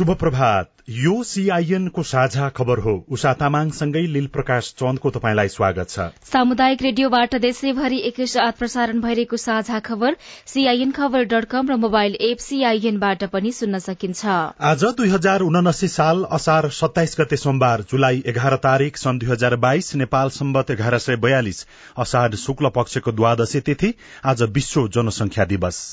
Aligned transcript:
शुभ 0.00 0.10
प्रभात 0.16 0.68
यो 0.88 1.22
सीआईएन 1.22 1.88
को 1.88 2.02
साझा 2.02 2.48
खबर 2.48 2.78
हो। 2.78 2.92
उषा 3.10 3.32
तामाङसँगै 3.40 4.02
लील 4.12 4.26
प्रकाश 4.26 4.68
चन्दको 4.74 5.10
तपाईँलाई 5.10 5.48
स्वागत 5.48 5.90
छ। 5.90 6.06
सामुदायिक 6.24 6.82
रेडियोबाट 6.82 7.34
देशैभरि 7.36 7.98
एकैसाथ 8.08 8.52
प्रसारण 8.58 9.00
भइरहेको 9.00 9.36
साझा 9.36 9.80
खबर 9.80 10.16
सीआईएन 10.46 10.90
खबर 10.90 11.24
डट 11.32 11.44
कम 11.50 11.68
र 11.68 11.76
मोबाइल 11.76 12.16
एप 12.20 12.38
सीआईएनबाट 12.40 13.24
पनि 13.34 13.52
सुन्न 13.52 13.78
सकिन्छ। 13.80 14.24
आज 14.64 14.84
दुई 14.96 15.08
हजार 15.10 15.40
उनासी 15.42 15.88
साल 15.90 16.24
असार 16.32 16.68
सत्ताइस 16.78 17.16
गते 17.20 17.36
सोमबार 17.36 17.84
जुलाई 17.92 18.22
एघार 18.26 18.56
तारीक 18.64 18.96
सन् 18.96 19.18
दुई 19.18 19.30
हजार 19.30 19.56
बाइस 19.60 19.94
नेपाल 19.96 20.32
सम्बत 20.38 20.70
एघार 20.70 20.98
सय 21.00 21.20
बयालिस 21.20 21.64
असाढ 21.98 22.40
शुक्ल 22.40 22.72
पक्षको 22.74 23.12
द्वादशी 23.12 23.60
तिथि 23.68 23.94
आज 24.24 24.42
विश्व 24.50 24.88
जनसंख्या 24.88 25.44
दिवस। 25.46 25.84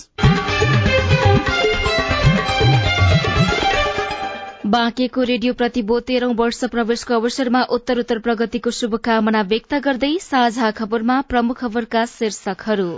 बाँकेको 4.68 5.24
रेडियो 5.24 5.54
प्रतिबोध 5.54 6.04
तेह्रौं 6.04 6.34
वर्ष 6.36 6.64
प्रवेशको 6.66 7.14
अवसरमा 7.14 7.62
उत्तरोत्तर 7.76 8.20
प्रगतिको 8.20 8.72
शुभकामना 8.72 9.42
व्यक्त 9.52 9.76
गर्दै 9.86 10.12
साझा 10.22 10.72
खबरमा 10.72 11.22
प्रमुख 11.30 11.58
खबरका 11.58 12.06
शीर्षकहरू। 12.06 12.90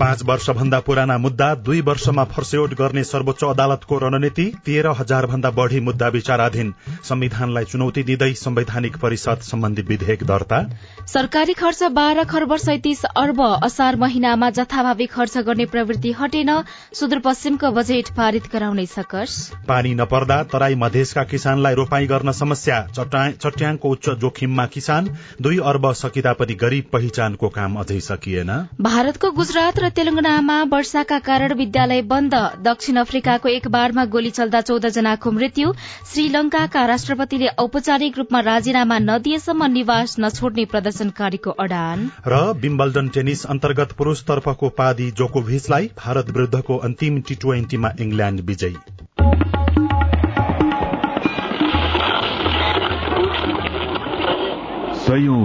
पाँच 0.00 0.22
वर्षभन्दा 0.24 0.78
पुराना 0.80 1.16
मुद्दा 1.18 1.46
दुई 1.58 1.80
वर्षमा 1.80 2.24
फर्स्यौट 2.26 2.74
गर्ने 2.74 3.02
सर्वोच्च 3.04 3.42
अदालतको 3.44 3.96
रणनीति 3.98 4.44
तेह्र 4.66 4.90
हजार 4.98 5.26
भन्दा 5.26 5.50
बढ़ी 5.50 5.80
मुद्दा 5.80 6.08
विचाराधीन। 6.08 6.72
संविधानलाई 7.04 7.64
चुनौती 7.64 8.02
दिँदै 8.02 8.32
संवैधानिक 8.36 8.96
परिषद 8.96 9.40
सम्बन्धी 9.42 9.82
विधेयक 9.82 10.22
दर्ता। 10.24 10.60
सरकारी 11.06 11.54
खर्च 11.54 11.82
बाह्र 11.92 12.24
खर्ब 12.26 12.56
सैतिस 12.58 13.04
अर्ब 13.04 13.40
असार 13.64 13.96
महिनामा 13.96 14.50
जथाभावी 14.50 15.06
खर्च 15.08 15.36
गर्ने 15.40 15.66
प्रवृत्ति 15.66 16.12
हटेन। 16.12 16.50
सुदूरपश्चिमको 16.94 17.70
बजेट 17.72 18.10
पारित 18.16 18.46
गराउने 18.52 18.86
सकस। 18.88 19.50
पानी 19.68 19.94
नपर्दा 19.94 20.42
तराई 20.44 20.74
मधेसका 20.76 21.24
किसानलाई 21.26 21.74
रोपाई 21.74 22.06
गर्न 22.06 22.32
समस्या। 22.34 22.78
चट्याङको 22.94 23.90
उच्च 23.90 24.08
जोखिममा 24.20 24.66
किसान। 24.68 25.10
दुई 25.42 25.58
अर्ब 25.66 25.92
सकिँदा 25.96 26.32
पनि 26.34 26.54
गरीब 26.56 26.84
पहिचानको 26.92 27.48
काम 27.50 27.76
अझै 27.80 28.00
सकिएन। 28.04 28.56
भारतको 28.80 29.30
गुजरात 29.32 29.78
र 29.78 29.87
तेलंगानामा 29.90 30.62
वर्षाका 30.62 31.18
कारण 31.18 31.52
विद्यालय 31.52 32.02
बन्द। 32.02 32.34
दक्षिण 32.62 32.96
अफ्रिकाको 32.96 33.48
एक 33.48 33.68
बारमा 33.68 34.04
गोली 34.04 34.30
चल्दा 34.30 34.60
चौध 34.60 34.86
जनाको 34.86 35.30
मृत्यु। 35.30 35.72
श्रीलंकाका 36.14 36.86
राष्ट्रपतिले 36.86 37.46
औपचारिक 37.46 38.18
रूपमा 38.18 38.40
राजीनामा 38.40 38.98
नदिएसम्म 38.98 39.64
निवास 39.64 40.16
नछोड्ने 40.20 40.64
प्रदर्शनकारीको 40.64 41.50
अडान। 41.50 42.10
र 42.26 42.52
विम्बल्डन 42.56 43.08
टेनिस 43.08 43.44
अन्तर्गत 43.46 43.92
पुरूष 43.92 44.22
तर्फको 44.22 44.68
पादी 44.68 45.10
जोकोभिचलाई 45.10 45.86
भारत 45.86 46.30
विरूद्धको 46.30 46.76
अन्तिम 46.76 47.20
टी 47.20 47.34
ट्वेन्टीमा 47.34 47.90
इंग्ल्याण्ड 48.00 48.40
विजयी। 48.40 48.76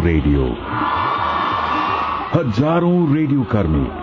रेडियो। 0.04 0.46
हजारौं 2.34 3.16
रेडियो 3.16 3.44
कर्मी। 3.44 4.03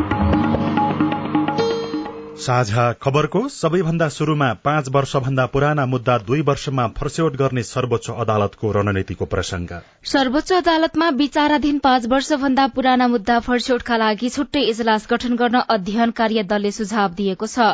साझा 2.41 2.83
खबरको 3.01 3.39
सबैभन्दा 3.51 4.07
शुरूमा 4.09 4.45
पाँच 4.65 4.87
वर्षभन्दा 4.89 5.45
पुराना 5.47 5.85
मुद्दा 5.85 6.17
दुई 6.19 6.41
वर्षमा 6.41 6.85
फर्स्यौट 6.99 7.35
गर्ने 7.37 7.63
सर्वोच्च 7.63 8.09
अदालतको 8.13 8.71
रणनीतिको 8.71 9.25
प्रसंग 9.33 9.73
सर्वोच्च 10.11 10.53
अदालतमा 10.53 11.09
विचाराधीन 11.17 11.77
पाँच 11.79 12.07
वर्षभन्दा 12.13 12.65
पुराना 12.77 13.07
मुद्दा 13.07 13.37
फर्स्यौटका 13.47 13.97
लागि 13.97 14.29
छुट्टै 14.29 14.63
इजलास 14.69 15.05
गठन 15.11 15.35
गर्न 15.41 15.61
अध्ययन 15.75 16.11
कार्य 16.21 16.43
दलले 16.45 16.71
सुझाव 16.71 17.13
दिएको 17.19 17.47
छ। 17.47 17.67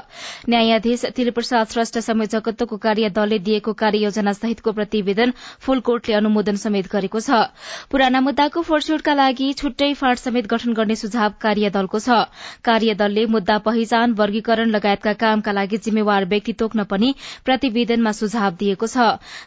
न्यायाधीश 0.50 1.06
तिलप्रसाद 1.16 1.67
श्रेष्ठ 1.67 2.00
संयोजकत्वको 2.09 2.77
कार्य 2.88 3.09
दलले 3.19 3.39
दिएको 3.47 3.73
कार्ययोजना 3.83 4.33
सहितको 4.33 4.75
प्रतिवेदन 4.81 5.33
फूल 5.61 5.79
कोर्टले 5.91 6.19
अनुमोदन 6.19 6.61
समेत 6.66 6.91
गरेको 6.91 7.19
छ। 7.22 7.39
पुराना 7.88 8.23
मुद्दाको 8.27 8.66
फर्स्यौटका 8.73 9.13
लागि 9.13 9.50
छुट्टै 9.63 9.91
फाँट 10.03 10.25
समेत 10.25 10.51
गठन 10.53 10.73
गर्ने 10.73 11.00
सुझाव 11.06 11.39
कार्यदलको 11.41 12.00
छ। 12.01 12.22
कार्यदलले 12.66 13.25
मुद्दा 13.31 13.57
पहिचान 13.63 14.19
वर्गीकरण 14.19 14.56
वर्गीकरण 14.57 14.69
लगायतका 14.69 15.13
कामका 15.13 15.51
लागि 15.51 15.78
जिम्मेवार 15.78 16.25
व्यक्ति 16.25 16.53
तोक्न 16.53 16.84
पनि 16.84 17.13
प्रतिवेदनमा 17.45 18.12
सुझाव 18.12 18.51
दिएको 18.57 18.88
छ। 18.88 18.97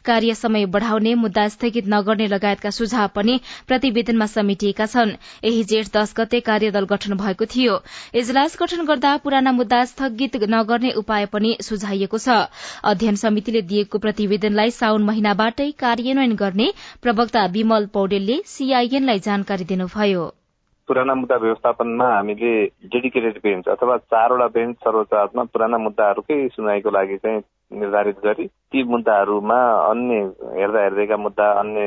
कार्य 0.05 0.35
समय 0.35 0.67
बढ़ाउने 0.67 1.15
मुद्दा 1.15 1.47
स्थगित 1.49 1.89
नगर्ने 1.89 2.27
लगायतका 2.29 2.71
सुझाव 2.71 3.09
पनि 3.15 3.41
प्रतिवेदनमा 3.67 4.27
समेटिएका 4.27 4.87
छन्। 4.87 5.17
यही 5.45 5.65
जेठ 5.65 5.91
दश 5.91 6.15
गते 6.17 6.41
कार्यदल 6.41 6.85
गठन 6.87 7.15
भएको 7.17 7.47
थियो। 7.47 7.83
इजलास 8.15 8.57
गठन 8.63 8.85
गर्दा 8.87 9.17
पुराना 9.19 9.53
मुद्दा 9.53 9.85
स्थगित 9.85 10.37
नगर्ने 10.49 10.93
उपाय 10.95 11.27
पनि 11.27 11.57
सुझाइएको 11.61 12.19
छ। 12.19 12.47
अध्ययन 12.85 13.17
समितिले 13.17 13.63
दिएको 13.63 13.99
प्रतिवेदनलाई 13.99 14.71
साउन 14.73 15.03
महिनाबाटै 15.05 15.71
कार्यान्वयन 15.79 16.35
गर्ने 16.37 16.73
प्रवक्ता 17.03 17.47
विमल 17.51 17.87
पौडेलले 17.95 18.43
सीआईएनलाई 18.47 19.19
जानकारी 19.21 19.65
दिनुभयो। 19.65 20.31
पुराना 20.91 21.15
मुद्दा 21.15 21.37
व्यवस्थापनमा 21.37 22.07
हामीले 22.09 22.53
डेडिकेटेड 22.91 23.37
बेन्च 23.43 23.69
अथवा 23.69 23.97
चारवटा 24.11 24.47
बेन्च 24.55 24.77
सर्वोच्च 24.85 25.11
अदालतमा 25.11 25.43
पुराना 25.55 25.79
मुद्दाहरूकै 25.79 26.39
सुनाइको 26.51 26.91
लागि 26.91 27.17
चाहिँ 27.17 27.43
निर्धारित 27.73 28.17
गरी 28.25 28.47
ती 28.73 28.83
मुद्दाहरूमा 28.85 29.59
अन्य 29.91 30.17
हेर्दा 30.59 30.81
हेर्दैका 30.83 31.17
मुद्दा 31.17 31.47
अन्य 31.61 31.85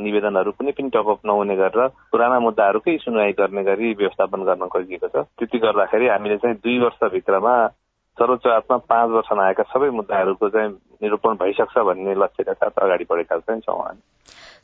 निवेदनहरू 0.00 0.52
कुनै 0.52 0.72
पनि 0.72 0.88
टपअप 0.94 1.26
नहुने 1.26 1.56
गरेर 1.56 1.88
पुराना 2.12 2.38
मुद्दाहरूकै 2.40 2.96
सुनवाई 3.04 3.32
गर्ने 3.40 3.64
गरी 3.64 3.92
व्यवस्थापन 4.00 4.44
गर्न 4.48 4.66
खोजिएको 4.72 5.08
छ। 5.08 5.24
त्यति 5.38 5.58
गर्दाखेरि 5.58 6.08
हामीले 6.08 6.36
चाहिँ 6.40 6.56
दुई 6.64 6.78
वर्षभित्रमा 6.80 7.54
सर्वोच्च 8.18 8.46
अदालतमा 8.46 8.76
पाँच 8.92 9.10
वर्षमा 9.10 9.44
आएका 9.46 9.68
सबै 9.74 9.90
मुद्दाहरूको 10.00 10.48
चाहिँ 10.48 10.70
निरूपण 11.02 11.34
भइसक्छ 11.42 11.76
भन्ने 11.90 12.14
लक्ष्यका 12.24 12.52
साथ 12.52 12.82
अगाडि 12.84 13.04
बढेका 13.10 13.38
चाहिँ 13.38 13.60
छौँ 13.60 13.80
हामी। 13.84 14.00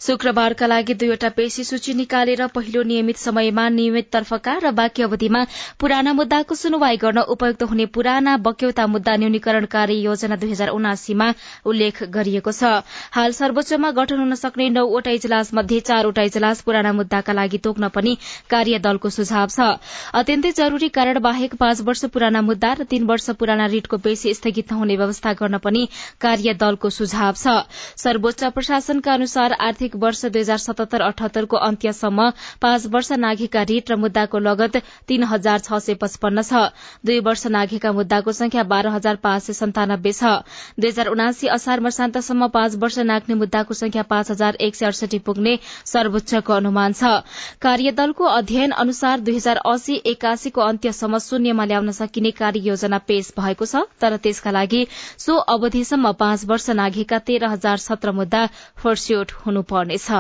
शुक्रबारका 0.01 0.67
लागि 0.67 0.95
दुईवटा 0.95 1.29
पेशी 1.37 1.65
सूची 1.65 1.93
निकालेर 1.95 2.47
पहिलो 2.55 2.83
नियमित 2.83 3.17
समयमा 3.17 3.69
नियमित 3.69 4.09
तर्फका 4.13 4.57
र 4.63 4.71
बाँकी 4.73 5.03
अवधिमा 5.03 5.45
पुराना 5.81 6.13
मुद्दाको 6.13 6.55
सुनवाई 6.55 6.97
गर्न 6.97 7.19
उपयुक्त 7.35 7.63
हुने 7.71 7.87
पुराना 7.97 8.37
बक्यौता 8.39 8.87
मुद्दा 8.87 9.17
न्यूनीकरण 9.17 9.65
कार्य 9.67 9.95
योजना 10.05 10.37
दुई 10.37 10.51
हजार 10.51 10.69
उनासीमा 10.71 11.33
उल्लेख 11.65 12.03
गरिएको 12.13 12.53
छ। 12.53 12.85
हाल 13.11 13.33
सर्वोच्चमा 13.33 13.91
गठन 13.97 14.19
हुन 14.21 14.35
सक्ने 14.37 14.69
नौवटा 14.71 15.11
इजलास 15.17 15.55
मध्ये 15.55 15.81
चारवटा 15.81 16.23
इजलास 16.29 16.61
पुराना 16.63 16.93
मुद्दाका 16.93 17.33
लागि 17.33 17.59
तोक्न 17.65 17.89
पनि 17.89 18.17
कार्यदलको 18.51 19.11
सुझाव 19.11 19.49
छ। 19.49 19.81
अत्यन्तै 20.15 20.53
जरूरी 20.53 20.89
कारण 20.93 21.19
बाहेक 21.23 21.55
पाँच 21.57 21.81
वर्ष 21.89 22.05
पुराना 22.13 22.43
मुद्दा 22.43 22.73
र 22.75 22.85
तीन 22.85 23.05
वर्ष 23.07 23.31
पुराना 23.41 23.67
रिटको 23.73 23.97
पेशी 24.05 24.35
स्थगित 24.35 24.73
नहुने 24.73 24.97
व्यवस्था 24.97 25.33
गर्न 25.41 25.59
पनि 25.65 25.89
कार्यदलको 26.21 26.91
सुझाव 26.91 27.35
छ। 27.35 27.57
सर्वोच्च 27.97 28.45
प्रशासनका 28.55 29.13
अनुसार 29.15 29.53
आर्थिक 29.63 29.86
आर्थिक 29.87 30.03
वर्ष 30.03 30.25
दुई 30.27 30.41
हजार 30.43 30.59
सतहत्तर 30.59 31.01
अठहत्तरको 31.01 31.57
अन्त्यसम्म 31.57 32.31
पाँच 32.61 32.87
वर्ष 32.91 33.11
नाघेका 33.15 33.63
रीट 33.63 33.91
र 33.91 33.97
मुद्दाको 33.97 34.39
लगत 34.39 34.77
तीन 35.07 35.23
हजार 35.25 35.59
छ 35.63 35.79
सय 35.79 35.95
पचपन्न 35.95 36.43
छ। 36.43 36.75
दुई 37.07 37.21
वर्ष 37.23 37.47
नाघेका 37.47 37.93
मुद्दाको 37.93 38.33
संख्या 38.33 38.63
बाह्र 38.67 38.89
हजार 38.91 39.17
पाँच 39.23 39.43
सय 39.43 39.53
सन्तानब्बे 39.55 40.13
छ। 40.13 40.43
दुई 40.75 40.91
हजार 40.91 41.07
उनासी 41.07 41.47
असार 41.49 41.81
वर्षान्तसम्म 41.81 42.47
पाँच 42.51 42.75
वर्ष 42.83 42.99
नाग्ने 43.07 43.35
मुद्दाको 43.37 43.75
संख्या 43.77 44.03
पाँच 44.11 44.31
हजार 44.31 44.59
एक 44.59 44.75
सय 44.75 44.87
अडसठी 44.87 45.19
पुग्ने 45.23 45.55
सर्वोच्चको 45.87 46.53
अनुमान 46.53 46.93
छ। 46.93 47.23
कार्यदलको 47.63 48.25
अध्ययन 48.27 48.71
अनुसार 48.83 49.21
दुई 49.23 49.37
हजार 49.37 49.63
अस्सी 49.65 50.01
एकासीको 50.07 50.61
अन्त्यसम्म 50.63 51.19
शून्यमा 51.21 51.65
ल्याउन 51.65 51.91
सकिने 51.95 52.31
कार्ययोजना 52.35 52.99
पेश 53.07 53.33
भएको 53.39 53.65
छ 53.67 53.87
तर 54.03 54.19
त्यसका 54.19 54.51
लागि 54.51 54.83
सो 55.19 55.39
अवधिसम्म 55.55 56.13
पाँच 56.19 56.45
वर्ष 56.47 56.71
नाघेका 56.75 57.19
तेह्र 57.27 57.55
हजार 57.55 57.77
सत्र 57.79 58.13
मुद्दा 58.13 58.45
फर्स्यौट 58.83 59.33
हुनुपर्छ। 59.47 59.75
पर्नेछ 59.76 60.12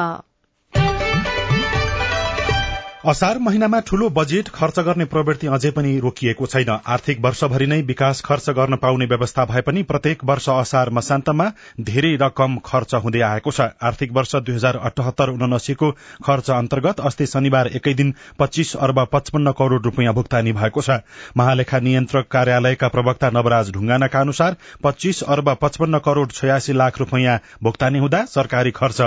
असार 3.06 3.38
महिनामा 3.38 3.79
ठूलो 3.81 4.08
बजेट 4.11 4.49
खर्च 4.49 4.79
गर्ने 4.87 5.05
प्रवृत्ति 5.05 5.47
अझै 5.47 5.70
पनि 5.70 5.91
रोकिएको 6.00 6.47
छैन। 6.47 6.70
आर्थिक 6.87 7.20
वर्षभरि 7.25 7.67
नै 7.67 7.81
विकास 7.82 8.20
खर्च 8.20 8.49
गर्न 8.50 8.76
पाउने 8.76 9.06
व्यवस्था 9.06 9.44
भए 9.47 9.61
पनि 9.61 9.82
प्रत्येक 9.82 10.25
वर्ष 10.25 10.49
असार 10.50 10.91
मसान्तमा 10.91 11.44
धेरै 11.88 12.11
रकम 12.23 12.56
खर्च 12.67 12.94
हुँदै 12.97 13.20
आएको 13.26 13.50
छ। 13.50 13.69
आर्थिक 13.82 14.12
वर्ष 14.12 14.35
दुई 14.38 14.55
हजार 14.55 14.76
अठहत्तर 14.88 15.31
उनासीको 15.31 15.91
खर्च 16.26 16.50
अन्तर्गत 16.50 17.00
अस्ति 17.03 17.26
शनिबार 17.26 17.70
एकै 17.73 17.94
दिन 17.94 18.11
पच्चीस 18.38 18.75
अर्ब 18.79 18.99
पचपन्न 19.12 19.52
करोड़ 19.52 19.82
रूपियाँ 19.82 20.14
भुक्तानी 20.14 20.52
भएको 20.52 20.82
छ। 20.82 20.99
महालेखा 21.37 21.81
नियन्त्रक 21.81 22.29
कार्यालयका 22.29 22.88
प्रवक्ता 22.88 23.31
नवराज 23.31 23.70
ढुंगानाका 23.73 24.20
अनुसार 24.20 24.56
पच्चीस 24.82 25.23
अर्ब 25.29 25.52
पचपन्न 25.61 25.99
करोड़ 26.09 26.26
छयासी 26.32 26.73
लाख 26.75 26.99
रूपियाँ 26.99 27.38
भुक्तानी 27.62 27.99
हुँदा 27.99 28.25
सरकारी 28.32 28.75
खर्च 28.81 29.00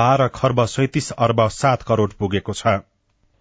बाह्र 0.00 0.28
खर्ब 0.34 0.64
सैतिस 0.76 1.10
अर्ब 1.20 1.46
सात 1.58 1.82
करोड़ 1.82 2.10
पुगेको 2.18 2.52
छ। 2.54 2.76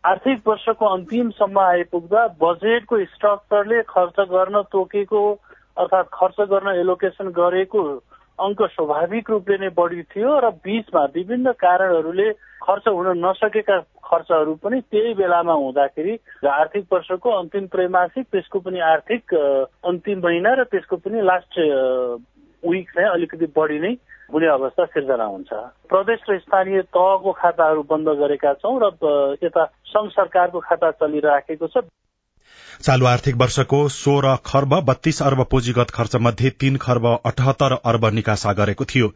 आर्थिक 0.04 0.48
वर्षको 0.48 0.86
अन्तिमसम्म 0.88 1.60
आइपुग्दा 1.62 2.26
बजेटको 2.40 2.98
स्ट्रक्चरले 3.06 3.82
खर्च 3.88 4.20
गर्न 4.30 4.62
तोकेको 4.72 5.22
अर्थात् 5.78 6.08
खर्च 6.14 6.40
गर्न 6.50 6.74
एलोकेसन 6.76 7.30
गरेको 7.34 7.84
अङ्क 8.40 8.62
स्वाभाविक 8.72 9.30
रूपले 9.30 9.58
नै 9.58 9.70
बढी 9.76 10.02
थियो 10.10 10.32
र 10.40 10.50
बीचमा 10.60 11.04
विभिन्न 11.14 11.52
कारणहरूले 11.60 12.32
खर्च 12.62 12.88
हुन 12.90 13.10
नसकेका 13.20 13.78
खर्चहरू 14.04 14.56
पनि 14.58 14.80
त्यही 14.88 15.14
बेलामा 15.14 15.54
हुँदाखेरि 15.60 16.18
आर्थिक 16.50 16.86
वर्षको 16.92 17.38
अन्तिम 17.38 17.68
त्रैमासिक 17.70 18.26
त्यसको 18.28 18.60
पनि 18.60 18.80
आर्थिक 18.88 19.36
अन्तिम 19.86 20.26
महिना 20.26 20.54
र 20.54 20.64
त्यसको 20.66 20.98
पनि 21.00 21.22
लास्ट 21.24 21.60
विक 22.64 22.90
चाहिँ 22.90 23.10
अलिकति 23.12 23.54
बढी 23.56 23.80
नै 23.80 23.94
हुने 24.34 24.48
अवस्था 24.48 24.86
सिर्जना 24.86 25.26
हुन्छ। 25.26 25.50
प्रदेश 25.90 26.20
र 26.30 26.38
स्थानीय 26.40 26.82
तहको 26.90 27.32
खाताहरू 27.32 27.84
बन्द 27.84 28.10
गरेका 28.20 28.54
छौँ 28.54 28.78
र 28.84 28.92
यता 29.44 29.66
संघ 29.86 30.10
सरकारको 30.12 30.60
खाता 30.60 30.92
चलिराखेको 30.92 31.68
छ। 31.68 31.84
चालू 32.82 33.06
आर्थिक 33.06 33.36
वर्षको 33.36 33.88
सोह्र 33.90 34.36
खर्ब 34.46 34.74
बत्तीस 34.82 35.22
अर्ब 35.22 35.44
पुँजीगत 35.52 35.90
खर्च 35.90 36.16
मध्ये 36.16 36.50
तीन 36.50 36.78
खर्ब 36.78 37.06
अठहत्तर 37.26 37.74
अर्ब 37.86 38.06
निकासा 38.14 38.54
गरेको 38.54 38.86
थियो। 38.86 39.08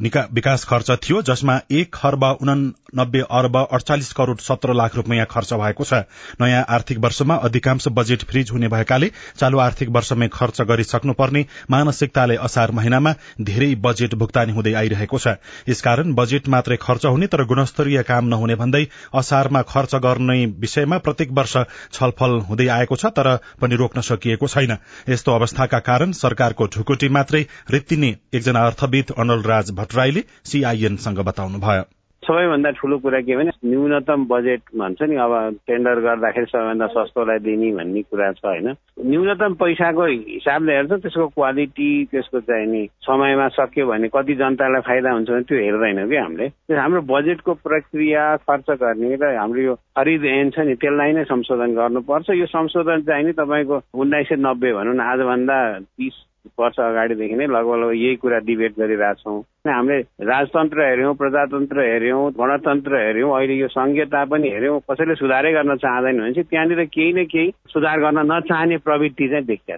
विकास 0.00 0.64
खर्च 0.64 0.90
थियो 1.02 1.20
जसमा 1.22 1.58
एक 1.70 1.90
खर्ब 1.94 2.24
उनानब्बे 2.24 3.20
अर्ब 3.30 3.56
अडचालिस 3.56 4.12
करोड़ 4.12 4.36
सत्र 4.38 4.74
लाख 4.74 4.94
रूपियाँ 4.96 5.24
खर्च 5.30 5.52
भएको 5.54 5.84
छ। 5.84 5.94
नयाँ 6.40 6.64
आर्थिक 6.70 6.98
वर्षमा 6.98 7.34
अधिकांश 7.44 7.88
बजेट 7.92 8.22
फ्रिज 8.24 8.50
हुने 8.50 8.68
भएकाले 8.68 9.10
चालू 9.38 9.58
आर्थिक 9.58 9.88
वर्षमै 9.90 10.28
खर्च 10.32 10.60
गरिसक्नुपर्ने 10.62 11.44
मानसिकताले 11.70 12.36
असार 12.38 12.70
महिनामा 12.70 13.14
धेरै 13.40 13.74
बजेट 13.76 14.14
भुक्तानी 14.14 14.52
हुँदै 14.52 14.72
आइरहेको 14.74 15.18
छ। 15.18 15.34
यसकारण 15.68 16.14
बजेट 16.14 16.48
मात्रै 16.48 16.76
खर्च 16.76 17.06
हुने 17.06 17.26
तर 17.26 17.42
गुणस्तरीय 17.44 18.02
काम 18.04 18.28
नहुने 18.28 18.54
भन्दै 18.54 18.84
असारमा 19.14 19.62
खर्च 19.64 19.94
गर्ने 19.98 20.38
विषयमा 20.58 20.98
प्रत्येक 21.00 21.32
वर्ष 21.32 21.56
छलफल 21.92 22.38
हुँदै 22.48 22.68
आएको 22.68 22.96
छ 22.96 23.12
तर 23.18 23.34
पनि 23.60 23.74
रोक्न 23.74 24.06
सकिएको 24.06 24.46
छैन। 24.46 24.76
यस्तो 25.08 25.34
अवस्थाका 25.34 25.78
कारण 25.90 26.12
सरकारको 26.14 26.66
ढुकुटी 26.78 27.08
मात्रै 27.10 27.44
रित्तिने 27.70 28.14
एकजना 28.34 28.66
अर्थविद 28.66 29.14
अनल 29.18 29.42
राज 29.44 29.70
भट्टराईले 29.88 30.20
सीआईएनसँग 30.44 31.18
बताउनुभयो। 31.24 31.84
सबैभन्दा 32.22 32.70
ठुलो 32.76 32.96
कुरा 32.98 33.20
के 33.24 33.36
भने 33.36 33.50
न्यूनतम 33.64 34.24
बजेट 34.28 34.60
भन्छ 34.76 35.00
नि 35.00 35.16
अब 35.16 35.32
टेन्डर 35.64 36.00
गर्दाखेरि 36.04 36.46
सबैभन्दा 36.52 36.86
सस्तोलाई 36.92 37.38
दिने 37.40 37.70
भन्ने 37.72 38.02
कुरा 38.04 38.32
छ 38.32 38.44
होइन। 38.44 38.68
न्यूनतम 39.00 39.54
पैसाको 39.56 40.04
हिसाबले 40.36 40.72
हेर्छ 40.76 40.92
त्यसको 40.92 41.26
क्वालिटी 41.32 41.88
त्यसको 42.12 42.40
चाहिँ 42.44 42.66
नि 42.68 42.82
समयमा 43.08 43.48
सक्यो 43.56 43.86
भने 43.88 44.08
कति 44.12 44.34
जनतालाई 44.44 44.80
फाइदा 44.84 45.10
हुन्छ 45.16 45.30
भने 45.30 45.48
त्यो 45.48 45.56
हेर्दैनौँ 45.56 46.08
कि 46.08 46.16
हामीले। 46.16 46.76
हाम्रो 46.76 47.00
बजेटको 47.08 47.52
प्रक्रिया 47.64 48.24
खर्च 48.44 48.68
गर्ने 48.76 49.16
र 49.16 49.34
हाम्रो 49.40 49.60
यो 49.62 49.74
खरिद 49.96 50.24
एन 50.28 50.50
छ 50.52 50.68
नि 50.68 50.74
त्यसलाई 50.76 51.12
नै 51.16 51.24
संशोधन 51.32 51.70
गर्नुपर्छ। 51.80 52.28
यो 52.36 52.46
संशोधन 52.52 53.08
चाहिँ 53.08 53.24
नि 53.24 53.32
तपाईँको 53.40 53.82
उन्नाइस 53.96 54.28
सय 54.28 54.36
नब्बे 54.36 54.72
भनौँ 54.76 54.94
न 54.94 55.00
आजभन्दा 55.00 55.58
तिस 55.96 56.16
वर्ष 56.58 56.80
अगाडिदेखि 56.80 57.34
नै 57.34 57.46
लगभग 57.46 57.80
लगभग 57.80 57.96
यही 57.96 58.16
कुरा 58.16 58.38
डिबेट 58.48 58.72
गरिरहेछौँ। 58.78 59.40
हामीले 59.68 59.98
राजतन्त्र 60.24 60.88
हेऱ्यौँ 60.88 61.14
प्रजातन्त्र 61.14 61.80
हेऱ्यौँ 61.82 62.30
गणतन्त्र 62.38 63.02
हेऱ्यौँ 63.06 63.36
अहिले 63.38 63.54
यो 63.54 63.68
संघीयता 63.68 64.24
पनि 64.24 64.48
हेऱ्यौँ 64.48 64.80
कसैले 64.90 65.14
सुधारै 65.14 65.52
गर्न 65.52 65.76
चाहँदैन 65.76 66.20
भने 66.20 66.32
चाहिँ 66.32 66.48
त्यहाँनिर 66.50 66.84
केही 66.94 67.12
न 67.12 67.24
केही 67.26 67.52
सुधार 67.72 68.00
गर्न 68.00 68.32
नचाहने 68.32 68.76
प्रवृत्ति 68.78 69.28
चाहिँ 69.28 69.44
देखिया 69.44 69.76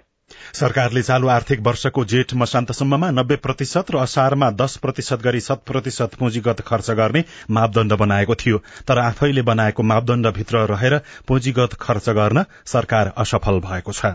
सरकारले 0.55 1.02
चालू 1.02 1.28
आर्थिक 1.28 1.61
वर्षको 1.61 2.05
जेठ 2.05 2.34
मसान्तसम्ममा 2.34 3.11
नब्बे 3.11 3.37
प्रतिशत 3.37 3.90
र 3.90 3.99
असारमा 3.99 4.50
दश 4.50 4.76
प्रतिशत 4.76 5.22
गरी 5.25 5.40
शत 5.40 5.62
प्रतिशत 5.67 6.14
पुँजीगत 6.19 6.61
खर्च 6.67 6.90
गर्ने 6.90 7.22
मापदण्ड 7.50 7.93
बनाएको 7.93 8.34
थियो। 8.34 8.58
तर 8.88 8.99
आफैले 8.99 9.43
बनाएको 9.43 9.82
मापदण्डभित्र 9.82 10.67
रहेर 10.70 10.99
पुँजीगत 11.28 11.75
खर्च 11.81 12.08
गर्न 12.11 12.44
सरकार 12.67 13.12
असफल 13.17 13.61
भएको 13.67 13.93
छ। 13.93 14.14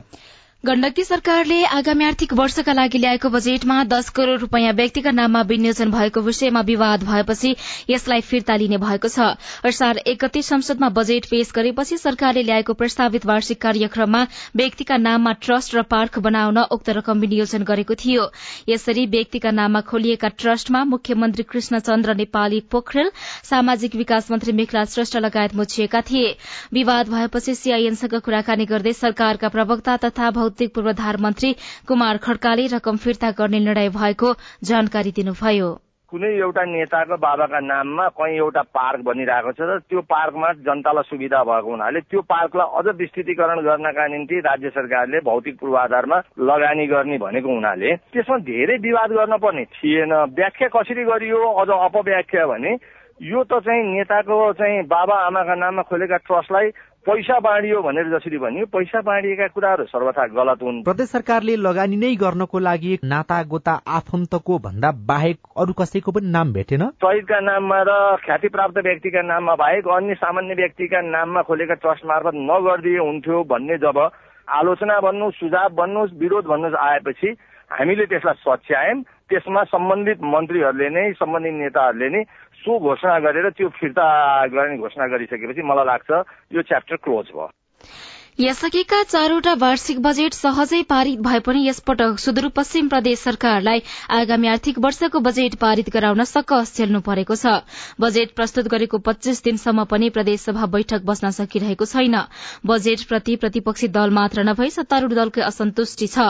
गण्डकी 0.64 1.04
सरकारले 1.04 1.64
आगामी 1.70 2.06
आर्थिक 2.06 2.32
वर्षका 2.34 2.74
लागि 2.74 2.98
ल्याएको 2.98 3.30
बजेटमा 3.30 3.76
दस 3.86 4.10
करोड़ 4.10 4.38
रूपियाँ 4.40 4.72
व्यक्तिका 4.74 5.12
नाममा 5.12 5.42
विनियोजन 5.50 5.92
भएको 5.92 6.22
विषयमा 6.22 6.62
विवाद 6.66 7.04
भएपछि 7.04 7.52
यसलाई 7.90 8.22
फिर्ता 8.22 8.56
लिने 8.58 8.78
भएको 8.82 9.08
छ। 9.08 9.28
असार 9.62 9.98
एकति 10.08 10.42
संसदमा 10.42 10.90
बजेट 10.90 11.26
पेश 11.30 11.52
गरेपछि 11.56 11.98
सरकारले 11.98 12.44
ल्याएको 12.44 12.74
प्रस्तावित 12.74 13.26
वार्षिक 13.26 13.62
कार्यक्रममा 13.62 14.22
व्यक्तिका 14.56 14.98
नाममा 14.98 15.32
ट्रस्ट 15.46 15.76
र 15.76 15.82
पार्क 15.86 16.18
बनाउन 16.26 16.58
उक्त 16.72 16.90
रकम 16.98 17.20
विनियोजन 17.20 17.64
गरेको 17.64 17.96
थियो। 17.96 18.26
यसरी 18.70 19.06
व्यक्तिका 19.14 19.52
नाममा 19.52 19.82
खोलिएका 19.86 20.34
ट्रस्टमा 20.34 20.84
मुख्यमन्त्री 20.96 21.44
कृष्ण 21.46 21.80
चन्द्र 21.86 22.16
नेपाली 22.16 22.60
पोखरेल 22.72 23.12
सामाजिक 23.52 23.96
विकास 23.96 24.32
मन्त्री 24.32 24.58
मेखला 24.64 24.84
श्रेष्ठ 24.96 25.18
लगायत 25.20 25.56
मुछिएका 25.56 26.02
थिए। 26.10 26.36
विवाद 26.74 27.14
भएपछि 27.14 27.56
सीआईएनसँग 27.56 28.20
कुराकानी 28.26 28.66
गर्दै 28.66 28.94
सरकारका 28.96 29.50
प्रवक्ता 29.50 29.98
तथा 30.10 30.30
भौतिक 30.46 30.76
पूर्वाधार 30.76 31.18
मन्त्री 31.22 31.54
कुमार 31.88 32.18
खड्काले 32.24 32.68
रकम 32.74 32.98
फिर्ता 33.04 33.32
गर्ने 33.40 33.60
निर्णय 33.62 33.90
भएको 33.98 34.34
जानकारी 34.64 35.12
दिनुभयो। 35.18 35.74
कुनै 36.12 36.30
एउटा 36.38 36.64
नेताको 36.64 37.16
बाबाका 37.18 37.60
नाममा 37.60 38.08
कहीँ 38.14 38.38
एउटा 38.38 38.62
पार्क 38.78 39.00
बनिरहेको 39.04 39.52
छ 39.52 39.62
र 39.66 39.78
त्यो 39.90 40.02
पार्कमा 40.06 40.52
जनतालाई 40.62 41.10
सुविधा 41.10 41.42
भएको 41.44 41.70
हुनाले 41.72 42.00
त्यो 42.06 42.22
पार्कलाई 42.30 42.68
अझ 42.78 42.96
विस्तृतीकरण 42.96 43.60
गर्नका 43.66 44.06
निम्ति 44.14 44.40
राज्य 44.46 44.70
सरकारले 44.78 45.20
भौतिक 45.26 45.58
पूर्वाधारमा 45.60 46.18
लगानी 46.46 46.86
गर्ने 46.94 47.18
भनेको 47.26 47.50
हुनाले 47.50 47.96
त्यसमा 48.14 48.38
धेरै 48.46 48.78
विवाद 48.86 49.10
गर्न 49.18 49.38
पर्ने 49.44 49.66
थिएन। 49.76 50.14
व्याख्या 50.38 50.68
कसरी 50.78 51.04
गरियो 51.10 51.42
अझ 51.42 51.70
अपव्याख्या 51.74 52.46
भने 52.54 52.78
यो 53.26 53.44
त 53.44 53.60
चाहिँ 53.66 53.84
नेताको 53.90 54.38
चाहिँ 54.54 54.82
बाबा 54.86 55.16
आमाका 55.26 55.56
नाममा 55.56 55.82
खोलेका 55.90 56.18
ट्रस्टलाई 56.28 56.70
पैसा 57.06 57.38
बाँडियो 57.40 57.82
भनेर 57.82 58.08
जसरी 58.10 58.38
भनियो 58.38 58.66
पैसा 58.66 59.02
बाँडिएका 59.02 59.48
कुराहरू 59.48 59.84
सर्वथा 59.86 60.26
गलत 60.34 60.64
हुन्। 60.64 60.82
प्रदेश 60.84 61.08
सरकारले 61.08 61.56
लगानी 61.56 61.96
नै 61.96 62.10
गर्नको 62.18 62.60
लागि 62.60 62.98
नाता 63.06 63.38
गोता 63.44 63.74
आफन्तको 63.98 64.58
भन्दा 64.60 64.92
बाहेक 65.06 65.38
अरू 65.54 65.74
कसैको 65.78 66.12
पनि 66.12 66.32
नाम 66.32 66.54
भेटेन? 66.54 66.84
शहीदका 66.98 67.40
नाममा 67.46 67.80
र 67.86 68.18
ख्याति 68.26 68.48
प्राप्त 68.50 68.78
व्यक्तिका 68.82 69.22
नाममा 69.22 69.56
बाहेक 69.56 69.88
अन्य 69.88 70.14
सामान्य 70.18 70.54
व्यक्तिका 70.56 71.02
नाममा 71.14 71.42
खोलेका 71.46 71.74
ट्रस्ट 71.78 72.06
मार्फत 72.06 72.42
नगरिदिए 72.50 72.98
हुन्थ्यो 72.98 73.44
भन्ने 73.54 73.78
जब 73.86 73.98
आलोचना 74.50 75.00
भन्नु 75.06 75.32
सुझाव 75.32 75.70
भन्नुहोस् 75.78 76.18
विरोध 76.18 76.46
भन्नुहोस् 76.46 76.82
आएपछि 76.90 77.38
हामीले 77.70 78.06
त्यसलाई 78.06 78.42
सच्यायौँ। 78.46 79.04
त्यसमा 79.30 79.62
सम्बन्धित 79.64 80.20
मन्त्रीहरूले 80.22 80.90
नै 80.90 81.06
सम्बन्धित 81.22 81.54
नेताहरूले 81.54 82.10
नै 82.10 82.22
सो 82.66 82.80
घोषणा 82.80 83.20
गरेर 83.20 83.50
त्यो 83.50 83.70
फिर्ता 83.70 84.06
गर्ने 84.46 84.78
घोषणा 84.78 85.08
गरिसकेपछि 85.08 85.62
मलाई 85.62 85.86
लाग्छ 85.86 86.12
यो 86.52 86.62
च्याप्टर 86.62 86.96
क्लोज 86.96 87.26
भयो। 87.26 87.50
यसअघिका 88.40 89.02
चारवटा 89.04 89.54
वार्षिक 89.60 90.00
बजेट 90.02 90.34
सहजै 90.34 90.82
पारित 90.90 91.20
भए 91.20 91.40
पनि 91.40 91.60
यसपटक 91.68 92.20
सुदूरपश्चिम 92.20 92.88
प्रदेश 92.88 93.20
सरकारलाई 93.20 93.82
आगामी 94.12 94.48
आर्थिक 94.48 94.80
वर्षको 94.80 95.20
बजेट 95.20 95.56
पारित 95.56 95.90
गराउन 95.90 96.24
सकस 96.24 96.76
झेल्नु 96.76 97.00
परेको 97.08 97.36
छ। 97.36 97.54
बजेट 98.02 98.36
प्रस्तुत 98.36 98.68
गरेको 98.68 98.98
पच्चीस 99.08 99.44
दिनसम्म 99.44 99.88
पनि 99.88 100.10
प्रदेशसभा 100.12 100.66
बैठक 100.76 101.08
बस्न 101.08 101.32
सकिरहेको 101.40 101.86
छैन। 101.86 102.20
बजेटप्रति 102.66 103.36
प्रतिपक्षी 103.40 103.88
दल 103.96 104.16
मात्र 104.20 104.44
नभई 104.44 104.70
सत्तारूढ़ 104.70 105.14
दलकै 105.16 105.42
असन्तुष्टि 105.42 106.08
छ। 106.08 106.30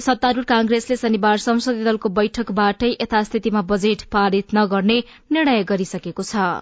सत्तारूढ़ 0.00 0.44
कांग्रेसले 0.48 0.96
शनिबार 0.96 1.48
संसदीय 1.48 1.84
दलको 1.84 2.08
बैठकबाटै 2.20 2.96
यथास्थितिमा 2.96 3.68
बजेट 3.68 4.10
पारित 4.10 4.54
नगर्ने 4.54 5.02
निर्णय 5.30 5.64
गरिसकेको 5.68 6.22
छ। 6.24 6.54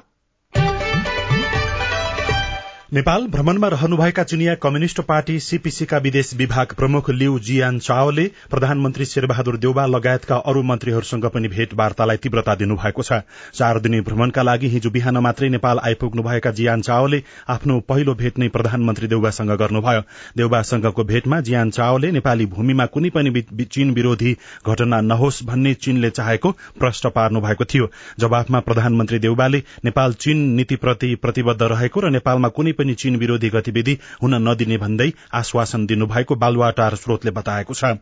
नेपाल 2.92 3.26
भ्रमणमा 3.26 3.68
रहनुभएका 3.68 4.22
चुनिया 4.22 4.54
कम्युनिष्ट 4.54 5.00
पार्टी 5.00 5.38
सीपीसीका 5.40 5.99
विदेश 5.99 6.32
विभाग 6.37 6.72
प्रमुख 6.76 7.08
लिउ 7.11 7.38
जियान 7.38 7.78
चाओले 7.78 8.25
प्रधानमन्त्री 8.50 9.04
शेरबहादुर 9.04 9.56
देउबा 9.56 9.87
लगायतका 9.87 10.37
अरू 10.46 10.62
मन्त्रीहरूसँग 10.62 11.25
पनि 11.26 11.49
भेटवार्तालाई 11.49 12.16
तीव्रता 12.16 12.54
दिनुभएको 12.54 13.02
छ। 13.02 13.20
चार 13.54 13.80
दिने 13.80 14.00
भ्रमणका 14.00 14.42
लागि 14.42 14.68
हिजो 14.68 14.90
बिहान 14.90 15.16
मात्रै 15.18 15.49
नेपाल 15.49 15.78
आइपुग्नुभएका 15.78 16.50
जियान 16.50 16.82
चाओले 16.82 17.22
आफ्नो 17.49 17.78
पहिलो 17.88 18.14
भेट 18.14 18.38
नै 18.38 18.49
प्रधानमन्त्री 18.49 19.08
देउबासँग 19.08 19.56
गर्नुभयो। 19.56 20.02
देउबासँगको 20.37 21.04
भेटमा 21.04 21.40
जियान 21.40 21.70
चाओले 21.70 22.11
नेपाली 22.12 22.46
भूमिमा 22.52 22.87
कुनै 22.88 23.11
पनि 23.16 23.64
चीन 23.64 23.94
विरोधी 23.94 24.37
घटना 24.66 25.00
नहोस् 25.00 25.42
भन्ने 25.44 25.75
चीनले 25.80 26.11
चाहेको 26.11 26.52
प्रश्न 26.78 27.11
पार्नु 27.16 27.40
भएको 27.40 27.64
थियो। 27.64 27.90
जवाफमा 28.20 28.61
प्रधानमन्त्री 28.61 29.18
देउबाले 29.18 29.62
नेपाल 29.84 30.12
चीन 30.20 30.46
नीतिप्रति 30.52 31.14
प्रतिबद्ध 31.22 31.62
रहेको 31.64 32.00
र 32.00 32.11
नेपालमा 32.12 32.49
कुनै 32.50 32.80
पनि 32.83 32.95
चीन 32.95 33.17
विरोधी 33.17 33.51
गतिविधि 33.51 33.99
हुन 34.23 34.35
नदिने 34.49 34.77
भन्दै 34.79 35.11
आश्वासन 35.35 35.87
दिनुभएको 35.87 36.35
बालुवाटार 36.37 36.95
स्रोतले 36.97 37.31
बताएको 37.33 37.75
छ। 37.75 37.95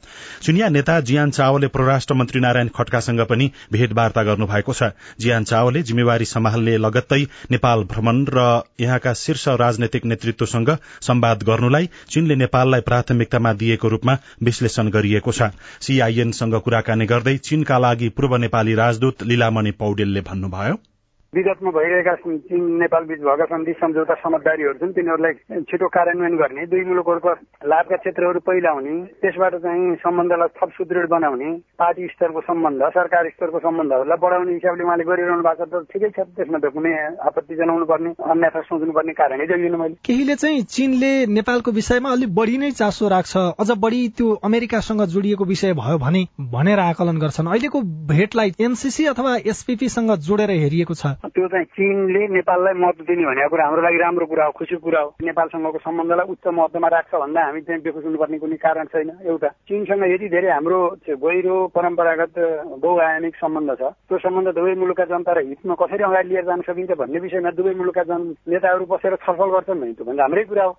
चुनिया 0.43 0.69
नेता 0.71 1.01
जियान 1.03 1.31
चावले 1.31 1.69
परराष्ट्र 1.69 2.15
मन्त्री 2.15 2.41
नारायण 2.41 2.69
खड्कासँग 2.75 3.21
पनि 3.29 3.51
भेटवार्ता 3.73 4.23
गर्नुभएको 4.23 4.73
छ। 4.73 4.91
जियान 5.21 5.45
चावले 5.45 5.83
जिम्मेवारी 5.83 6.25
सम्हाल्ने 6.27 6.77
लगत्तै 6.79 7.23
नेपाल 7.51 7.85
भ्रमण 7.85 8.25
र 8.29 8.47
यहाँका 8.81 9.13
शीर्ष 9.15 9.49
राजनैतिक 9.61 10.05
नेतृत्वसँग 10.05 10.77
सम्वाद 11.01 11.43
गर्नुलाई 11.43 11.89
चीनले 12.09 12.37
नेपाललाई 12.37 12.81
प्राथमिकतामा 12.81 13.53
दिएको 13.55 13.89
रूपमा 13.89 14.19
विश्लेषण 14.43 14.91
गरिएको 14.91 15.33
छ। 15.33 15.51
सीआईएनसँग 15.81 16.61
कुराकानी 16.61 17.07
गर्दै 17.07 17.37
चीनका 17.41 17.79
लागि 17.79 18.09
पूर्व 18.11 18.37
नेपाली 18.37 18.75
राजदूत 18.75 19.23
लीलामणि 19.23 19.71
पौडेलले 19.81 20.21
भन्नुभयो। 20.21 20.90
विगतमा 21.35 21.71
भइरहेका 21.71 22.15
चीन 22.21 22.63
नेपाल 22.79 23.05
बीच 23.07 23.21
भएका 23.23 23.45
सन्धि 23.47 23.73
सम्झौता 23.81 24.15
समझदारीहरू 24.23 24.73
छन् 24.79 24.93
तिनीहरूलाई 24.95 25.61
छिटो 25.71 25.89
कार्यान्वयन 25.97 26.37
गर्ने 26.37 26.65
दुई 26.67 26.85
मुलुकहरूको 26.85 27.35
लाभका 27.71 27.97
क्षेत्रहरू 27.97 28.41
पहिला 28.49 28.71
हुने 28.71 28.95
त्यसबाट 29.23 29.55
चाहिँ 29.63 29.95
सम्बन्धलाई 30.03 30.49
थप 30.59 30.71
सुदृढ 30.79 31.07
बनाउने 31.09 31.51
पार्टी 31.79 32.07
स्तरको 32.15 32.41
सम्बन्ध 32.49 32.83
सरकार 32.97 33.29
स्तरको 33.31 33.59
सम्बन्धहरूलाई 33.67 34.19
बढाउने 34.25 34.53
हिसाबले 34.53 34.85
उहाँले 34.85 35.05
गरिरहनु 35.11 35.45
भएको 35.47 35.67
त 35.71 35.85
ठिकै 35.93 36.11
छ 36.11 36.27
त्यसमा 36.35 36.59
त 36.59 36.73
कुनै 36.75 36.95
आपत्ति 37.31 37.55
जनाउनु 37.63 37.87
पर्ने 37.93 38.11
अन्यथा 38.27 38.61
सोच्नु 38.67 38.93
पर्ने 38.99 39.15
कारणै 39.23 39.47
देखिनु 39.47 39.79
मैले। 39.79 39.95
केहीले 40.11 40.35
चाहिँ 40.43 40.67
चीनले 40.75 41.13
नेपालको 41.39 41.77
विषयमा 41.79 42.11
अलिक 42.11 42.35
बढी 42.41 42.59
नै 42.59 42.73
चासो 42.83 43.13
राख्छ 43.15 43.37
अझ 43.55 43.71
बढी 43.79 44.03
त्यो 44.19 44.35
अमेरिकासँग 44.51 45.07
जोडिएको 45.15 45.51
विषय 45.55 45.79
भयो 45.79 46.03
भने 46.03 46.27
भनेर 46.59 46.85
आकलन 46.89 47.23
गर्छन्। 47.23 47.55
अहिलेको 47.55 47.87
भेटलाई 48.11 48.53
एमसीसी 48.67 49.07
अथवा 49.15 49.39
एसपीपीसँग 49.55 50.15
जोडेर 50.27 50.57
हेरिएको 50.59 50.95
छ। 50.95 51.17
त्यो 51.21 51.47
चाहिँ 51.49 51.65
चीनले 51.77 52.27
नेपाललाई 52.33 52.75
महत्व 52.81 53.05
दिने 53.05 53.25
भनेको 53.27 53.49
कुरा 53.51 53.65
हाम्रो 53.65 53.83
लागि 53.83 53.99
राम्रो 54.01 54.27
कुरा 54.27 54.45
हो 54.45 54.53
खुसीको 54.57 54.81
कुरा 54.81 55.01
हो। 55.01 55.09
नेपालसँगको 55.21 55.79
सम्बन्धलाई 55.79 56.27
उच्च 56.33 56.47
महत्वमा 56.49 56.89
राख्छ 56.89 57.15
भन्दा 57.15 57.41
हामी 57.45 57.61
चाहिँ 57.61 57.83
बेखुस 57.83 58.05
हुनुपर्ने 58.05 58.39
कुनै 58.41 58.57
कारण 58.57 58.87
छैन 58.89 59.11
एउटा। 59.29 59.49
चीनसँग 59.69 60.05
यति 60.13 60.29
धेरै 60.33 60.51
हाम्रो 60.51 60.81
गहिरो 61.21 61.57
परम्परागत 61.77 62.35
बहुआयामिक 62.81 63.35
सम्बन्ध 63.37 63.71
छ 63.81 63.93
त्यो 64.09 64.19
सम्बन्ध 64.19 64.49
दुवै 64.57 64.75
मुलुकका 64.81 65.05
जनता 65.13 65.33
र 65.33 65.47
हितमा 65.49 65.75
कसरी 65.77 66.03
अगाडि 66.05 66.29
लिएर 66.29 66.45
जान 66.49 66.61
सकिन्छ 66.65 66.93
भन्ने 66.97 67.19
विषयमा 67.21 67.51
दुवै 67.53 67.75
मुलुकका 67.77 68.03
जन 68.09 68.23
नेताहरू 68.49 68.85
बसेर 68.89 69.17
छलफल 69.21 69.51
गर्छन् 69.57 69.81
भने 69.81 69.93
त्यो 69.93 70.05
भन्दा 70.05 70.25
हाम्रै 70.25 70.45
कुरा 70.45 70.65
हो। 70.65 70.77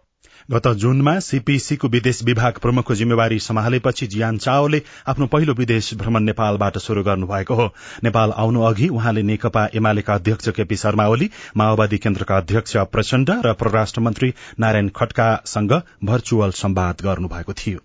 गत 0.52 0.68
जूनमा 0.78 1.14
सीपीसीको 1.20 1.88
विदेश 1.88 2.22
विभाग 2.24 2.58
प्रमुखको 2.62 2.94
जिम्मेवारी 2.96 3.40
सम्हालेपछि 3.40 4.08
जियान 4.08 4.38
चाओले 4.38 4.82
आफ्नो 5.10 5.26
पहिलो 5.28 5.54
विदेश 5.54 5.94
भ्रमण 5.98 6.24
नेपालबाट 6.24 6.78
शुरू 6.78 7.04
गर्नुभएको 7.04 7.54
हो। 7.54 7.66
नेपाल 8.04 8.32
आउनु 8.38 8.62
अघि 8.62 8.88
उहाँले 8.90 9.24
नेकपा 9.24 9.66
एमालेका 9.76 10.18
अध्यक्ष 10.32 10.50
केपी 10.50 10.76
शर्मा 10.76 11.08
ओली 11.08 11.30
माओवादी 11.58 11.98
केन्द्रका 11.98 12.38
अध्यक्ष 12.38 12.78
प्रचण्ड 12.92 13.30
र 13.46 13.54
परराष्ट्र 13.54 14.02
मन्त्री 14.02 14.34
नारायण 14.60 14.90
खड्कासँग 14.96 15.72
भर्चुअल 16.04 16.52
सम्वाद 16.52 16.96
गर्नुभएको 17.04 17.54
थियो। 17.54 17.80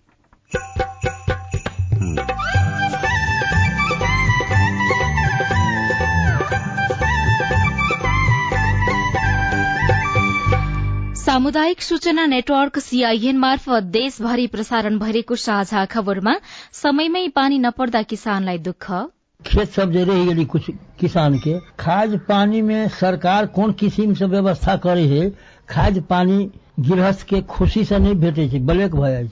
सामुदायिक 11.16 11.82
सूचना 11.82 12.26
नेटवर्क 12.26 12.78
सीआईएन 12.78 13.36
मार्फत 13.36 13.82
देशभरि 13.82 14.46
प्रसारण 14.46 14.98
भइरहेको 14.98 15.36
साझा 15.36 15.84
खबरमा 15.84 16.34
समयमै 16.72 17.28
पानी 17.28 17.58
नपर्दा 17.58 18.02
किसानलाई 18.02 18.58
दुःख। 18.58 18.90
खेत 19.46 19.70
सब 19.70 19.92
जे 19.92 20.04
रह 20.04 20.24
गेली 20.24 20.44
कुछ 20.44 20.70
किसान 21.00 21.38
के 21.38 21.58
खाद 21.80 22.18
पानी 22.28 22.62
में 22.62 22.88
सरकार 22.98 23.46
कौन 23.56 23.72
किसिम 23.80 24.14
से 24.14 24.26
व्यवस्था 24.26 24.76
करे 24.76 25.06
है 25.06 25.30
खाद 25.68 26.02
पानी 26.10 26.38
गृहस्थ 26.80 27.26
के 27.26 27.40
खुशी 27.50 27.84
से 27.84 27.98
नहीं 27.98 28.14
भेटे 28.14 28.48
छै 28.48 28.58
ब्लैक 28.66 28.94
भए 28.96 29.28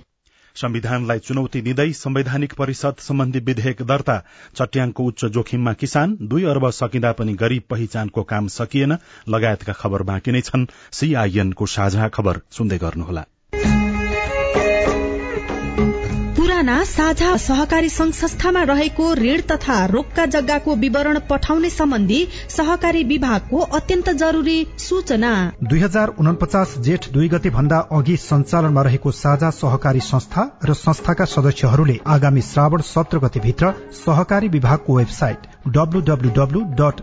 संविधानलाई 0.56 1.18
चुनौती 1.18 1.61
दिँदै 1.61 1.92
संवैधानिक 1.92 2.52
परिषद 2.54 3.00
सम्बन्धी 3.00 3.40
विधेयक 3.40 3.83
दर्ता 3.83 4.16
चट्याङको 4.56 5.04
उच्च 5.04 5.25
जोखिममा 5.37 5.73
किसान 5.83 6.16
दुई 6.23 6.44
अर्ब 6.44 6.71
सकिँदा 6.71 7.12
पनि 7.12 7.35
गरीब 7.35 7.62
पहिचानको 7.71 8.23
काम 8.33 8.49
सकिएन 8.61 8.97
लगायतका 9.28 9.73
खबर 9.83 10.02
बाँकी 10.12 10.33
नै 10.33 10.40
छन्। 10.40 10.66
सीआईएनको 10.92 11.66
साझा 11.66 12.09
खबर 12.09 12.40
सुन्दै 12.50 12.78
गर्नुहोला। 12.78 13.25
साझा 16.64 17.37
सहकारी 17.37 17.88
संघ 17.88 18.12
संस्थामा 18.12 18.62
रहेको 18.62 19.14
ऋण 19.14 19.40
तथा 19.40 19.87
रोक्का 19.87 20.26
जग्गाको 20.26 20.75
विवरण 20.75 21.18
पठाउने 21.18 21.71
सम्बन्धी 21.71 22.28
सहकारी 22.49 23.04
विभागको 23.04 23.59
अत्यन्त 23.59 24.11
जरूरी 24.11 24.66
सूचना। 24.78 25.52
दुई 25.62 25.80
हजार 25.80 26.09
उनपचास 26.09 26.75
जेठ 26.78 27.12
दुई 27.12 27.28
गते 27.28 27.50
भन्दा 27.50 27.78
अघि 27.78 28.16
सञ्चालनमा 28.16 28.83
रहेको 28.83 29.11
साझा 29.11 29.50
सहकारी 29.50 30.00
संस्था 30.00 30.61
र 30.64 30.75
संस्थाका 30.75 31.25
सदस्यहरूले 31.25 31.99
आगामी 32.06 32.40
श्रावण 32.40 32.80
सत्र 32.80 33.18
गतेभित्र 33.18 33.73
सहकारी 33.92 34.49
विभागको 34.49 34.97
वेबसाइट 34.97 35.38
डब्लूडब्लूडब्लू 35.68 36.61
डट 36.61 37.00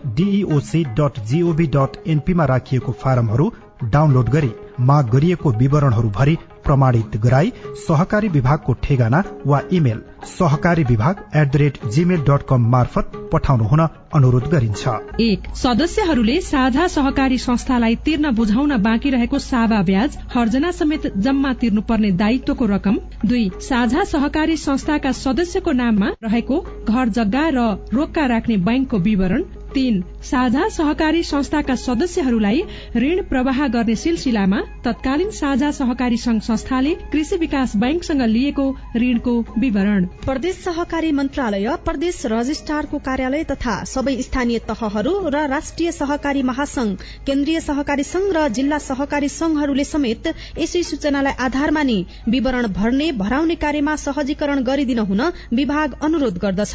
राखिएको 2.46 2.92
फारमहरू 2.92 3.52
डाउनलोड 3.84 4.28
गरी 4.28 4.52
माग 4.80 5.10
गरिएको 5.10 5.50
विवरणहरू 5.50 6.08
भरि 6.08 6.36
प्रमाणित 6.64 7.16
गराई 7.22 7.52
सहकारी 7.78 8.28
विभागको 8.30 8.72
ठेगाना 8.82 9.22
वा 9.46 9.60
इमेल 9.72 10.02
सहकारी 10.28 10.84
विभाग 10.84 11.24
at 11.36 11.52
the 11.52 11.56
rate 11.56 11.78
Gmail 11.88 12.20
dot 12.22 12.42
com 12.48 12.68
मार्फत 12.70 13.12
पठाउनु 13.32 13.64
हुन 13.64 13.80
अनुरोध 14.14 14.48
गरिन्छ। 14.50 14.88
एक 15.20 15.48
सदस्यहरूले 15.56 16.40
साझा 16.40 16.86
सहकारी 16.88 17.38
संस्थालाई 17.38 17.96
तिर्न 18.04 18.30
बुझाउन 18.34 18.76
बाँकी 18.82 19.10
रहेको 19.10 19.38
सावा 19.38 19.80
ब्याज 19.82 20.18
हर्जना 20.34 20.70
समेत 20.72 21.06
जम्मा 21.18 21.52
तिर्नुपर्ने 21.54 22.10
दायित्वको 22.20 22.66
रकम। 22.66 22.98
दुई 23.26 23.50
साझा 23.60 24.04
सहकारी 24.04 24.56
संस्थाका 24.58 25.12
सदस्यको 25.14 25.72
नाममा 25.72 26.12
रहेको 26.24 26.60
घर 26.84 27.08
जग्गा 27.10 27.48
र 27.48 27.66
रोक्का 27.94 28.26
राख्ने 28.26 28.56
बैंकको 28.62 28.98
विवरण। 29.00 29.42
तीन 29.74 30.02
साझा 30.22 30.68
सहकारी 30.68 31.22
संस्थाका 31.22 31.74
सदस्यहरूलाई 31.76 32.60
ऋण 32.96 33.22
प्रवाह 33.30 33.66
गर्ने 33.68 33.94
सिलसिलामा 33.96 34.60
तत्कालीन 34.84 35.30
साझा 35.30 35.70
सहकारी 35.70 36.16
संघ 36.16 36.40
संस्थाले 36.42 36.92
कृषि 37.12 37.36
विकास 37.36 37.74
बैंकसँग 37.76 38.22
लिएको 38.28 38.66
ऋणको 38.96 39.34
विवरण। 39.58 40.06
प्रदेश 40.24 40.56
सहकारी 40.64 41.10
मन्त्रालय 41.12 41.68
प्रदेश 41.84 42.22
रजिस्ट्रारको 42.32 42.98
कार्यालय 43.08 43.44
तथा 43.50 43.74
सबै 43.84 44.14
स्थानीय 44.22 44.58
तहहरू 44.68 45.14
र 45.28 45.46
राष्ट्रिय 45.48 45.92
सहकारी 45.92 46.42
महासंघ 46.42 46.92
केन्द्रीय 47.26 47.60
सहकारी 47.60 48.04
संघ 48.04 48.28
र 48.36 48.46
जिल्ला 48.50 48.78
सहकारी 48.80 49.28
संघहरूले 49.30 49.84
समेत 49.84 50.28
यसै 50.58 50.82
सूचनालाई 50.82 51.34
आधार 51.46 51.70
मानि 51.70 51.98
विवरण 52.28 52.66
भर्ने 52.72 53.10
भराउने 53.18 53.54
कार्यमा 53.64 53.96
सहजीकरण 54.04 54.62
गरिदिन 54.62 54.98
हुन 55.10 55.22
विभाग 55.54 55.98
अनुरोध 56.02 56.38
गर्दछ। 56.38 56.74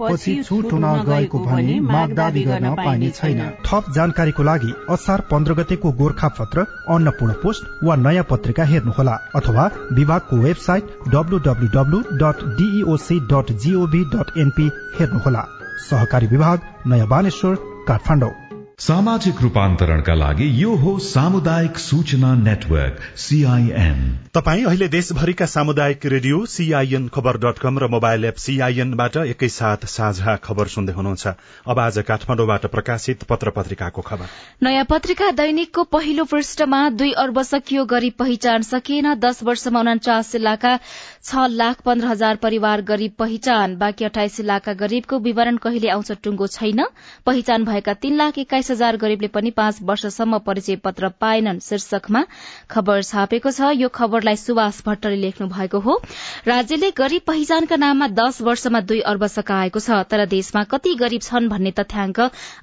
पछि 0.00 0.34
छुट 0.42 0.72
हुन 0.72 0.84
गएको 1.06 1.38
भनी 1.40 1.78
माग 1.82 2.12
दावी 2.14 2.42
गर्न 2.44 2.74
पाइने 2.76 3.10
छैन। 3.10 3.40
थप 3.66 3.90
जानकारीको 3.94 4.42
लागि 4.42 4.72
असार 4.90 5.20
पन्ध्र 5.30 5.54
गतेको 5.54 5.92
गोर्खा 5.92 6.28
पत्र 6.38 6.66
अन्नपूर्ण 6.88 7.32
पोस्ट 7.42 7.84
वा 7.84 7.96
नयाँ 7.96 8.24
पत्रिका 8.30 8.64
हेर्नुहोला 8.64 9.18
अथवा 9.36 9.66
विभागको 9.92 10.36
website 10.38 10.96
W W W 11.08 12.00
dot 12.22 12.44
DEOC 12.56 13.20
dot 13.32 13.52
GOV 13.64 14.04
dot 14.14 14.36
NP 14.38 14.70
हेर्नुहोला। 14.98 15.44
सहकारी 15.82 16.26
विभाग 16.26 16.60
नयाँ 16.86 17.08
बानेश्वर 17.08 17.54
काठमाडौँ। 17.88 18.45
सामाजिक 18.78 19.40
रूपान्तरणका 19.42 20.14
लागि 20.14 20.46
यो 20.62 20.74
हो 20.76 20.90
सामुदायिक 21.00 21.78
सूचना 21.78 22.34
नेटवर्क 22.36 22.98
सीआईएन 23.18 24.00
तपाई 24.34 24.64
अहिले 24.64 24.88
देशभरिका 24.88 25.46
सामुदायिक 25.46 26.04
radio 26.06 26.44
CIN 26.46 27.06
Khabar 27.08 27.36
dot 27.44 27.58
com 27.58 27.78
र 27.78 27.88
मोबाइल 27.88 28.24
एप 28.24 28.36
सीआईएनबाट 28.36 29.16
एकैसाथ 29.16 29.86
साझा 29.88 30.34
खबर 30.44 30.68
सुन्दै 30.68 30.92
हुनुहुन्छ। 30.92 31.26
अब 31.66 31.78
आज 31.78 31.98
काठमाडौँबाट 32.08 32.66
प्रकाशित 32.66 33.22
पत्र 33.24 33.50
पत्रिकाको 33.56 34.02
खबर। 34.02 34.26
नयाँ 34.62 34.84
पत्रिका 34.84 35.30
दैनिकको 35.32 35.84
पहिलो 35.88 36.24
पृष्ठमा 36.26 36.82
दुई 36.98 37.12
अर्ब 37.24 37.42
सकियो 37.44 37.84
गरीब 37.86 38.12
पहिचान 38.18 38.68
सकिएन 38.68 39.12
दश 39.24 39.42
वर्षमा 39.42 39.80
उनाचास 39.80 40.32
जिल्लाका 40.32 40.76
छ 41.24 41.48
लाख 41.54 41.80
पन्ध्र 41.80 42.06
हजार 42.08 42.36
परिवार 42.44 42.82
गरीब 42.84 43.16
पहिचान। 43.18 43.76
बाँकी 43.78 44.04
अठाइस 44.04 44.36
जिल्लाका 44.36 44.72
गरीबको 44.84 45.18
विवरण 45.22 45.56
कहिले 45.64 45.88
आउँछ 45.96 46.12
टुङ्गो 46.22 46.46
छैन। 46.50 46.86
पहिचान 47.26 47.64
भएका 47.64 47.94
तीन 48.04 48.16
लाख 48.16 48.38
एक्काइस 48.38 48.64
हजार 48.70 48.96
गरीबले 48.96 49.28
पनि 49.28 49.50
पाँच 49.52 49.78
वर्षसम्म 49.82 50.38
परिचय 50.46 50.76
पत्र 50.84 51.08
पाएनन्। 51.20 51.58
शीर्षकमा 51.60 52.24
खबर 52.70 53.02
छापेको 53.02 53.50
छ 53.50 53.70
यो 53.76 53.88
खबरलाई 53.90 54.36
सुभाष 54.36 54.80
भट्टले 54.86 55.16
लेख्नु 55.16 55.46
भएको 55.48 55.78
हो। 55.80 56.00
राज्यले 56.46 56.90
गरीब 56.96 57.22
पहिचानका 57.26 57.76
नाममा 57.76 58.06
दश 58.10 58.40
वर्षमा 58.42 58.80
दुई 58.82 59.00
अर्ब 59.06 59.26
सकाएको 59.28 59.80
छ 59.80 60.02
तर 60.10 60.24
देशमा 60.26 60.62
कति 60.66 60.94
गरीब 60.96 61.22
छन् 61.22 61.48
भन्ने 61.48 61.70
तथ्याङ्क 61.78 62.20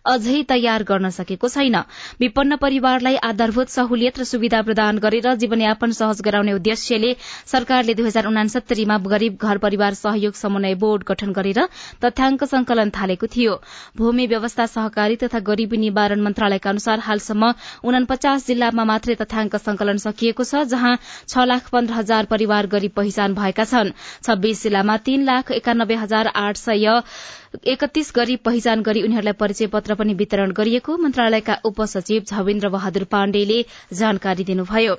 अझै 0.07 0.43
तयार 0.50 0.83
गर्न 0.83 1.10
सकेको 1.12 1.48
छैन। 1.50 1.75
विपन्न 2.19 2.55
परिवारलाई 2.57 3.15
आधारभूत 3.24 3.69
सहुलियत 3.69 4.19
र 4.19 4.24
सुविधा 4.25 4.62
प्रदान 4.63 4.98
गरेर 5.00 5.33
जीवनयापन 5.36 5.91
सहज 5.93 6.22
गराउने 6.24 6.53
उद्देश्यले 6.53 7.15
सरकारले 7.48 7.93
दुई 7.93 8.05
हजार 8.05 8.25
उनासत्तरीमा 8.27 8.98
गरीब 9.05 9.38
घर 9.41 9.57
परिवार 9.60 9.93
सहयोग 9.95 10.33
समन्वय 10.36 10.75
बोर्ड 10.77 11.03
गठन 11.07 11.31
गरेर 11.33 11.60
तथ्याङ्क 12.01 12.43
संकलन 12.45 12.89
थालेको 12.91 13.27
थियो। 13.27 13.53
भूमि 13.98 14.25
व्यवस्था 14.27 14.65
सहकारी 14.67 15.15
तथा 15.17 15.39
गरीबी 15.43 15.77
निवारण 15.94 16.22
मन्त्रालयका 16.22 16.70
अनुसार 16.70 17.00
हालसम्म 17.06 17.52
उनापचास 17.86 18.48
जिल्लामा 18.48 18.84
मात्रै 18.92 19.16
तथ्याङ्क 19.16 19.56
संकलन 19.62 19.98
सकिएको 20.04 20.44
छ 20.44 20.66
जहाँ 20.72 20.94
छ 21.28 21.46
लाख 21.46 21.70
पन्ध्र 21.70 21.94
हजार 21.94 22.26
परिवार 22.34 22.68
गरी 22.68 22.88
पहिचान 22.98 23.34
भएका 23.36 23.66
छन्। 23.66 23.94
छब्बीस 24.26 24.64
जिल्लामा 24.64 24.98
तीन 25.06 25.24
लाख 25.26 25.52
एकानब्बे 25.54 25.96
हजार 26.04 26.32
आठ 26.36 26.58
सय 26.58 26.98
एकतीस 27.53 28.12
गरी 28.15 28.36
पहिचान 28.45 28.81
गरी 28.81 29.01
उनीहरूलाई 29.03 29.33
परिचय 29.39 29.67
पत्र 29.74 29.95
पनि 29.95 30.13
वितरण 30.13 30.51
गरिएको 30.51 30.95
मन्त्रालयका 30.98 31.55
उपसचिव 31.65 32.22
झवेन्द्र 32.27 32.69
बहादुर 32.69 33.03
पाण्डेले 33.12 33.62
जानकारी 33.93 34.43
दिनुभयो। 34.43 34.95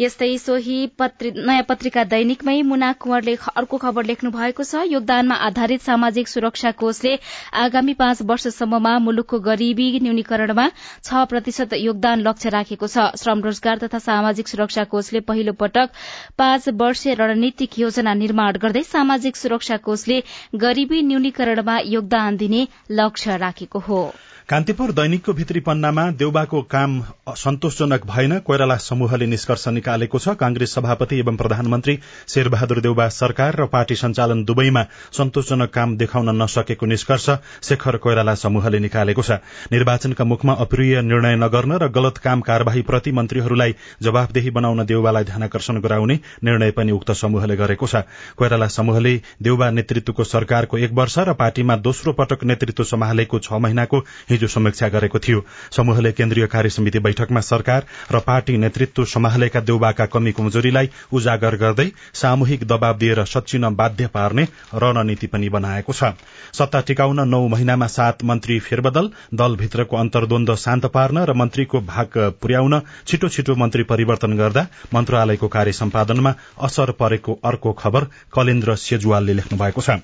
यस्तै 0.00 0.36
सोही 0.38 0.78
नयाँ 1.00 1.62
पत्रिका 1.68 2.04
दैनिकमै 2.04 2.60
मुना 2.62 2.92
कुंवरले 2.98 3.36
अर्को 3.56 3.76
खबर 3.78 4.04
लेख्नु 4.04 4.30
भएको 4.30 4.64
छ। 4.64 4.82
योगदानमा 4.92 5.34
आधारित 5.46 5.82
सामाजिक 5.82 6.28
सुरक्षा 6.28 6.70
कोषले 6.82 7.16
आगामी 7.62 7.94
पाँच 7.94 8.22
वर्षसम्ममा 8.24 8.98
मुलुकको 8.98 9.38
गरीबी 9.40 9.86
न्यूनीकरणमा 10.02 10.66
छ 11.04 11.24
प्रतिशत 11.30 11.78
योगदान 11.78 12.26
लक्ष्य 12.26 12.48
राखेको 12.50 12.86
छ। 12.86 13.06
श्रम 13.22 13.42
रोजगार 13.42 13.78
तथा 13.78 13.98
सामाजिक 14.00 14.48
सुरक्षा 14.48 14.84
कोषले 14.90 15.20
पहिलो 15.30 15.52
पटक 15.54 15.94
पाँच 16.38 16.68
वर्षीय 16.82 17.14
रणनीतिक 17.14 17.78
योजना 17.78 18.14
निर्माण 18.16 18.60
गर्दै 18.62 18.82
सामाजिक 18.90 19.36
सुरक्षा 19.36 19.76
कोषले 19.86 20.20
गरीबी 20.58 21.02
न्यूनीकरणमा 21.02 21.78
योगदान 21.92 22.36
दिने 22.36 22.66
लक्ष्य 22.90 23.36
राखेको 23.36 23.78
हो। 23.88 24.02
कान्तिपुर 24.52 24.90
दैनिकको 24.92 25.32
भित्री 25.32 25.60
पन्नामा 25.66 26.02
देउबाको 26.12 26.60
काम 26.70 27.00
सन्तोषजनक 27.36 28.04
भएन 28.06 28.38
कोइराला 28.46 28.76
समूहले 28.76 29.26
निष्कर्ष 29.26 29.66
निकालेको 29.68 30.18
छ। 30.18 30.34
कांग्रेस 30.36 30.74
सभापति 30.74 31.18
एवं 31.18 31.36
प्रधानमन्त्री 31.36 31.98
शेरबहादुर 32.28 32.80
देउबा 32.82 33.08
सरकार 33.10 33.56
र 33.56 33.66
पार्टी 33.72 33.96
सञ्चालन 33.96 34.42
दुवैमा 34.44 34.82
सन्तोषजनक 35.18 35.70
काम 35.74 35.96
देखाउन 35.96 36.30
नसकेको 36.42 36.86
निष्कर्ष 36.86 37.28
शेखर 37.62 37.96
कोइराला 37.96 38.34
समूहले 38.34 38.78
निकालेको 38.78 39.22
छ। 39.22 39.38
निर्वाचनका 39.72 40.24
मुखमा 40.24 40.52
अप्रिय 40.60 41.00
निर्णय 41.02 41.36
नगर्न 41.36 41.78
र 41.82 41.88
गलत 41.88 42.18
काम 42.18 42.40
कार्यवाही 42.42 42.82
प्रति 42.84 43.12
मन्त्रीहरूलाई 43.12 43.74
जवाफदेही 44.02 44.50
बनाउन 44.52 44.84
देउबालाई 44.84 45.24
ध्यानकर्षण 45.32 45.80
गराउने 45.80 46.18
निर्णय 46.44 46.70
पनि 46.76 46.92
उक्त 46.92 47.12
समूहले 47.14 47.56
गरेको 47.56 47.86
छ। 47.86 48.04
कोइराला 48.36 48.68
समूहले 48.68 49.16
देउबा 49.40 49.70
नेतृत्वको 49.70 50.24
सरकारको 50.26 50.84
एक 50.84 50.92
वर्ष 50.92 51.18
र 51.20 51.38
पार्टीमा 51.40 51.76
दोस्रो 51.88 52.12
पटक 52.20 52.44
नेतृत्व 52.44 52.84
सम्हालेको 52.92 53.38
छ 53.40 53.64
महिनाको 53.64 54.04
हिजो 54.42 54.50
समीक्षा 54.50 54.88
गरेको 54.90 55.18
थियो। 55.18 55.44
समूहले 55.72 56.12
केन्द्रीय 56.12 56.46
कार्य 56.46 56.70
समिति 56.70 56.98
बैठकमा 56.98 57.40
सरकार 57.42 57.86
र 58.12 58.18
पार्टी 58.26 58.56
नेतृत्व 58.58 59.04
सम्हालेका 59.06 59.60
देउबाका 59.62 60.06
कमी 60.08 60.32
कमजोरीलाई 60.32 60.88
उजागर 61.12 61.56
गर्दै 61.56 61.90
सामूहिक 62.14 62.64
दबाव 62.66 62.98
दिएर 62.98 63.24
सचिन 63.24 63.68
बाध्य 63.74 64.06
पार्ने 64.08 64.46
रणनीति 64.74 65.26
पनि 65.26 65.48
बनाएको 65.48 65.92
छ। 65.92 66.10
सत्ता 66.52 66.80
टिकाउन 66.82 67.28
नौ 67.28 67.46
महिनामा 67.48 67.86
सात 67.88 68.24
मन्त्री 68.24 68.58
फेरबदल 68.60 69.10
दलभित्रको 69.34 69.96
अन्तर्द्वन्द 69.96 70.54
शान्त 70.56 70.86
पार्न 70.90 71.24
र 71.24 71.32
मन्त्रीको 71.34 71.80
भाग 71.86 72.18
पुर्याउन 72.42 72.80
छिटो 73.06 73.28
छिटो 73.28 73.54
मन्त्री 73.54 73.82
परिवर्तन 73.84 74.36
गर्दा 74.36 74.66
मन्त्रालयको 74.94 75.48
कार्य 75.48 75.72
सम्पादनमा 75.74 76.34
असर 76.62 76.90
परेको 76.98 77.38
अर्को 77.44 77.72
खबर 77.78 78.10
कलेन्द्र 78.34 78.76
सेजुवालले 78.78 79.34
लेख्नु 79.34 79.58
भएको 79.58 79.80
छ। 79.80 80.02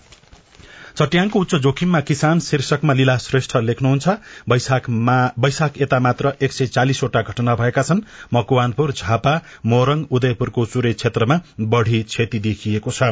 चट्याङको 0.99 1.41
उच्च 1.41 1.55
जोखिममा 1.65 1.99
किसान 2.01 2.41
शीर्षकमा 2.41 2.95
लीला 2.99 3.17
श्रेष्ठ 3.19 3.57
लेख्नुहुन्छ 3.63 4.15
वैशाख 4.49 5.77
यता 5.81 5.99
मात्र 6.01 6.33
एक 6.43 6.53
सय 6.53 6.67
चालिसवटा 6.69 7.21
घटना 7.23 7.55
भएका 7.55 7.83
छन्। 7.83 8.01
मकवानपुर 8.35 8.93
झापा 8.93 9.35
मोरङ 9.67 10.03
उदयपुरको 10.11 10.65
चुरे 10.67 10.93
क्षेत्रमा 10.93 11.39
बढ़ी 11.75 12.03
क्षति 12.05 12.39
देखिएको 12.39 12.91
छ। 12.91 13.11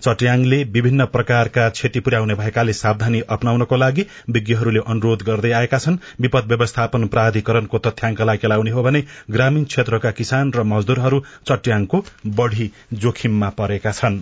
चट्याङले 0.00 0.62
विभिन्न 0.76 1.04
प्रकारका 1.12 1.68
क्षति 1.70 2.00
पुर्याउने 2.00 2.34
भएकाले 2.34 2.72
सावधानी 2.72 3.20
अप्नाउनको 3.28 3.76
लागि 3.76 4.06
विज्ञहरूले 4.30 4.80
अनुरोध 4.86 5.26
गर्दै 5.28 5.52
आएका 5.60 5.78
छन्। 5.78 6.00
विपद 6.20 6.48
व्यवस्थापन 6.48 7.06
प्राधिकरणको 7.08 7.78
तथ्याङ्कलाई 7.86 8.36
केलाउने 8.38 8.70
हो 8.70 8.82
भने 8.82 9.04
ग्रामीण 9.30 9.64
क्षेत्रका 9.66 10.10
किसान 10.22 10.52
र 10.56 10.64
मजदूरहरू 10.72 11.22
चट्याङको 11.48 12.04
बढ़ी 12.40 12.70
जोखिममा 13.04 13.48
परेका 13.60 13.92
छन्। 13.92 14.20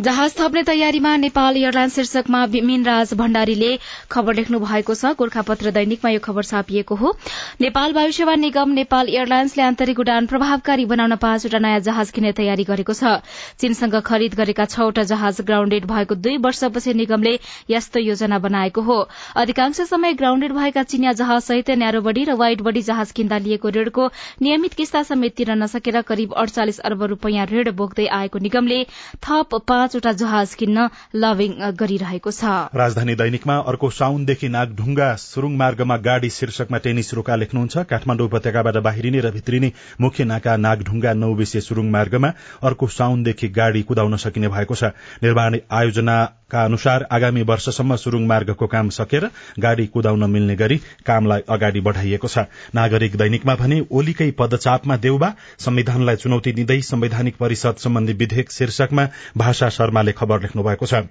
जहाज 0.00 0.34
थप्ने 0.36 0.62
तयारीमा 0.64 1.16
नेपाल 1.16 1.56
एयरलाइन 1.56 1.88
शीर्षकमा 1.96 2.41
मिनराज 2.46 3.14
भण्डारीले 3.14 3.78
खबर 4.10 4.34
लेख्नु 4.34 4.58
भएको 4.58 4.94
छ। 4.94 5.14
गोर्खापत्र 5.14 5.70
दैनिकमा 5.70 6.10
यो 6.10 6.20
खबर 6.20 6.42
छापिएको 6.44 6.94
हो। 6.94 7.14
नेपाल 7.60 7.92
वायु 7.92 8.12
सेवा 8.12 8.34
निगम 8.34 8.70
नेपाल 8.72 9.08
एयरलाइन्सले 9.08 9.62
आन्तरिक 9.62 9.98
उडान 10.00 10.26
प्रभावकारी 10.26 10.84
बनाउन 10.86 11.16
पाँचवटा 11.16 11.58
नयाँ 11.58 11.80
जहाज 11.80 12.10
किन्ने 12.10 12.32
तयारी 12.32 12.64
गरेको 12.64 12.92
छ। 12.92 13.20
चीनसँग 13.58 14.00
खरिद 14.02 14.34
गरेका 14.34 14.64
छवटा 14.66 15.02
जहाज 15.04 15.40
ग्राउण्डेड 15.42 15.86
भएको 15.86 16.14
दुई 16.16 16.36
वर्षपछि 16.42 16.94
निगमले 16.94 17.38
यस्तो 17.70 18.00
योजना 18.00 18.38
बनाएको 18.38 18.80
हो। 18.82 18.98
अधिकांश 19.36 19.80
समय 19.88 20.12
ग्राउण्डेड 20.14 20.52
भएका 20.52 20.82
चिनिया 20.84 21.12
जहाज 21.14 21.42
सहित 21.42 21.70
न्यारोबडी 21.78 22.24
र 22.24 22.34
वाइड 22.34 22.60
बडी 22.62 22.82
जहाज 22.82 23.12
किन्दा 23.12 23.38
लिएको 23.38 23.70
ऋणको 23.70 24.06
नियमित 24.42 24.74
किस्ता 24.74 25.02
समेत 25.04 25.34
तिर्न 25.36 25.62
नसकेर 25.62 26.00
करिब 26.02 26.32
अडचालिस 26.34 26.78
अर्ब 26.80 27.02
रूपियाँ 27.12 27.46
ऋण 27.46 27.70
बोक्दै 27.72 28.06
आएको 28.12 28.38
निगमले 28.38 28.82
थप 29.22 29.54
पाँचवटा 29.68 30.12
जहाज 30.14 30.54
किन्न 30.54 30.88
लभिङ 31.16 31.52
गरिरहेको 31.78 32.30
छ। 32.32 32.74
राजधानी 32.74 33.14
दैनिकमा 33.14 33.56
अर्को 33.68 33.90
साउनदेखि 33.92 34.48
नागढुङ्गा 34.48 35.08
सुरुङ 35.16 35.56
मार्गमा 35.56 35.96
गाड़ी 35.98 36.30
शीर्षकमा 36.30 36.78
टेनिस 36.78 37.14
रोका 37.14 37.36
लेख्नुहुन्छ। 37.36 37.84
काठमाडौँ 37.86 38.26
उपत्यकाबाट 38.26 38.76
बाहिरिने 38.82 39.20
र 39.20 39.30
भित्रिने 39.30 39.72
मुख्य 40.00 40.24
नाका 40.24 40.56
नागढुङ्गा 40.58 41.12
नौ 41.14 41.32
विषय 41.34 41.60
सुरुङ 41.62 41.90
मार्गमा 41.90 42.32
अर्को 42.62 42.88
साउनदेखि 42.90 43.48
गाड़ी 43.50 43.82
कुदाउन 43.84 44.16
सकिने 44.18 44.48
भएको 44.48 44.74
छ। 44.74 44.92
निर्माण 45.22 45.58
आयोजनाका 45.70 46.64
अनुसार 46.64 47.06
आगामी 47.12 47.42
वर्षसम्म 47.44 47.96
सुरुङ 47.96 48.26
मार्गको 48.26 48.66
काम 48.66 48.88
सकेर 48.90 49.28
गाड़ी 49.58 49.86
कुदाउन 49.88 50.30
मिल्ने 50.30 50.56
गरी 50.56 50.80
कामलाई 51.06 51.42
अगाडि 51.48 51.80
बढ़ाइएको 51.80 52.28
छ। 52.28 52.46
नागरिक 52.74 53.16
दैनिकमा 53.16 53.54
भने 53.54 53.80
ओलीकै 53.92 54.30
पदचापमा 54.38 54.96
देउबा 54.98 55.32
संविधानलाई 55.60 56.16
चुनौती 56.16 56.52
दिँदै 56.52 56.80
संवैधानिक 56.82 57.36
परिषद 57.36 57.76
सम्बन्धी 57.78 58.12
विधेयक 58.14 58.50
शीर्षकमा 58.52 59.08
भाषा 59.36 59.68
शर्माले 59.70 60.12
खबर 60.12 60.42
लेख्नु 60.42 60.62
भएको 60.62 60.86
छ। 60.86 61.04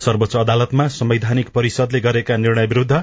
सर्वोच्च 0.00 0.34
अदालतमा 0.36 0.86
संवैधानिक 0.88 1.48
परिषदले 1.48 2.00
गरेका 2.00 2.36
निर्णय 2.36 2.66
विरूद्ध 2.66 3.02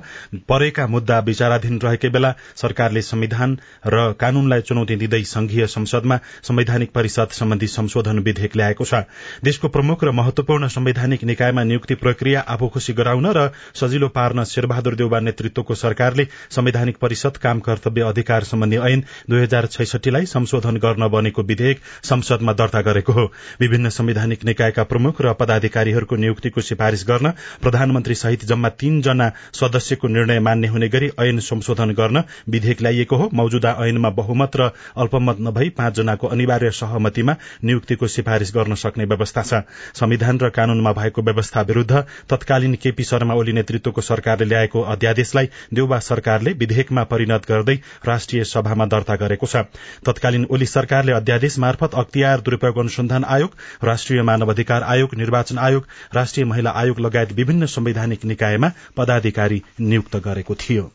परेका 0.50 0.88
मुद्दा 0.88 1.20
विचाराधीन 1.20 1.80
रहेकै 1.84 2.10
बेला 2.10 2.34
सरकारले 2.56 3.02
संविधान 3.02 3.58
र 3.88 4.12
कानूनलाई 4.14 4.62
चुनौती 4.62 4.96
दिँदै 4.96 5.22
संघीय 5.26 5.68
संसदमा 5.68 6.18
संवैधानिक 6.44 6.92
परिषद 6.92 7.30
सम्बन्धी 7.32 7.68
संशोधन 7.68 8.20
विधेयक 8.20 8.56
ल्याएको 8.58 8.86
छ। 8.86 9.02
देशको 9.44 9.68
प्रमुख 9.68 10.04
र 10.04 10.12
महत्वपूर्ण 10.12 10.68
संवैधानिक 10.68 11.24
निकायमा 11.24 11.64
नियुक्ति 11.64 11.96
प्रक्रिया 11.96 12.42
आफू 12.48 12.68
खुशी 12.68 12.94
गराउन 12.94 13.28
र 13.38 13.48
सजिलो 13.76 14.08
पार्न 14.10 14.44
शेरबहादुर 14.46 14.96
देउबा 14.96 15.20
नेतृत्वको 15.20 15.76
सरकारले 15.76 16.28
संवैधानिक 16.52 16.98
परिषद 16.98 17.38
काम 17.38 17.60
कर्तव्य 17.60 18.02
अधिकार 18.04 18.44
सम्बन्धी 18.44 18.78
ऐन 18.90 19.04
दुई 19.30 19.42
हजार 19.42 19.66
छैसठीलाई 19.68 20.26
संशोधन 20.28 20.78
गर्न 20.78 21.08
बनेको 21.08 21.44
विधेयक 21.46 21.80
संसदमा 22.04 22.54
दर्ता 22.54 22.82
गरेको 22.82 23.14
हो। 23.14 23.26
विभिन्न 23.60 23.90
संवैधानिक 23.92 24.46
निकायका 24.46 24.84
प्रमुख 24.84 25.22
र 25.22 25.34
पदाधिकारीहरूको 25.40 26.16
नियुक्ति 26.16 26.50
को 26.58 26.62
सिफारिश 26.64 27.06
गर्न 27.06 27.32
प्रधानमन्त्री 27.62 28.16
सहित 28.18 28.46
जम्मा 28.48 28.70
तीनजना 28.80 29.32
सदस्यको 29.54 30.08
निर्णय 30.10 30.40
मान्ने 30.42 30.68
हुने 30.68 30.88
गरी 30.90 31.10
ऐन 31.22 31.40
संशोधन 31.44 31.92
गर्न 31.94 32.24
विधेयक 32.50 32.82
ल्याइएको 32.82 33.16
हो। 33.16 33.30
मौजूदा 33.34 33.76
ऐनमा 33.82 34.10
बहुमत 34.18 34.56
र 34.58 34.70
अल्पमत 34.98 35.38
नभई 35.42 35.70
पाँचजनाको 35.78 36.28
अनिवार्य 36.30 36.72
सहमतिमा 36.74 37.36
नियुक्तिको 37.64 38.08
सिफारिश 38.10 38.52
गर्न 38.54 38.76
सक्ने 38.78 39.06
व्यवस्था 39.06 39.42
छ। 39.44 39.62
संविधान 39.96 40.40
र 40.40 40.50
कानूनमा 40.50 40.92
भएको 40.94 41.22
व्यवस्था 41.22 41.62
विरूद्ध 41.64 42.04
तत्कालीन 42.30 42.74
केपी 42.82 43.04
शर्मा 43.04 43.34
ओली 43.36 43.54
नेतृत्वको 43.54 44.02
सरकारले 44.02 44.46
ल्याएको 44.46 44.82
अध्यादेशलाई 44.88 45.50
देउबा 45.74 46.00
सरकारले 46.02 46.52
विधेयकमा 46.56 47.04
परिणत 47.06 47.46
गर्दै 47.50 47.76
राष्ट्रिय 48.08 48.44
सभामा 48.46 48.86
दर्ता 48.88 49.16
गरेको 49.18 49.48
छ। 49.48 49.64
तत्कालीन 50.06 50.48
ओली 50.50 50.66
सरकारले 50.68 51.12
अध्यादेश 51.14 51.60
मार्फत 51.60 51.96
अख्तियार 51.96 52.42
दुरूपयोग 52.42 52.80
अनुसन्धान 52.80 53.24
आयोग 53.30 53.52
राष्ट्रिय 53.84 54.22
मानव 54.24 54.52
अधिकार 54.52 54.84
आयोग 54.88 55.16
निर्वाचन 55.18 55.58
आयोग 55.60 55.88
राष्ट्रिय 56.16 56.46
महिला 56.48 56.72
आयोग 56.76 57.00
लगायत 57.00 57.32
विभिन्न 57.32 57.66
संवैधानिक 57.66 58.26
निकायमा 58.26 58.72
पदाधिकारी 58.98 59.62
नियुक्त 59.80 60.16
गरेको 60.26 60.56
थियो। 60.56 60.92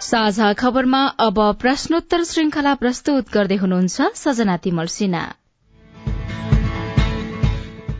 साझा 0.00 0.52
खबरमा 0.52 1.00
अब 1.20 1.40
प्रश्नोत्तर 1.60 2.24
श्रृंखला 2.24 2.74
प्रस्तुत 2.74 3.34
गर्दै 3.34 3.56
हुनुहुन्छ 3.56 4.08
सजना 4.14 4.56
तिमल 4.56 4.86
सिन्हा। 4.92 5.24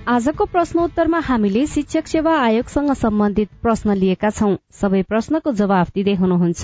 आजको 0.09 0.45
प्रश्नोत्तरमा 0.45 1.19
हामीले 1.21 1.65
शिक्षक 1.67 2.07
सेवा 2.07 2.35
आयोगसँग 2.41 2.93
सम्बन्धित 2.97 3.49
प्रश्न 3.63 3.95
लिएका 3.95 4.29
छौं। 4.31 4.55
सबै 4.73 5.01
प्रश्नको 5.09 5.53
जवाफ 5.53 5.91
दिँदै 5.95 6.15
हुनुहुन्छ 6.21 6.63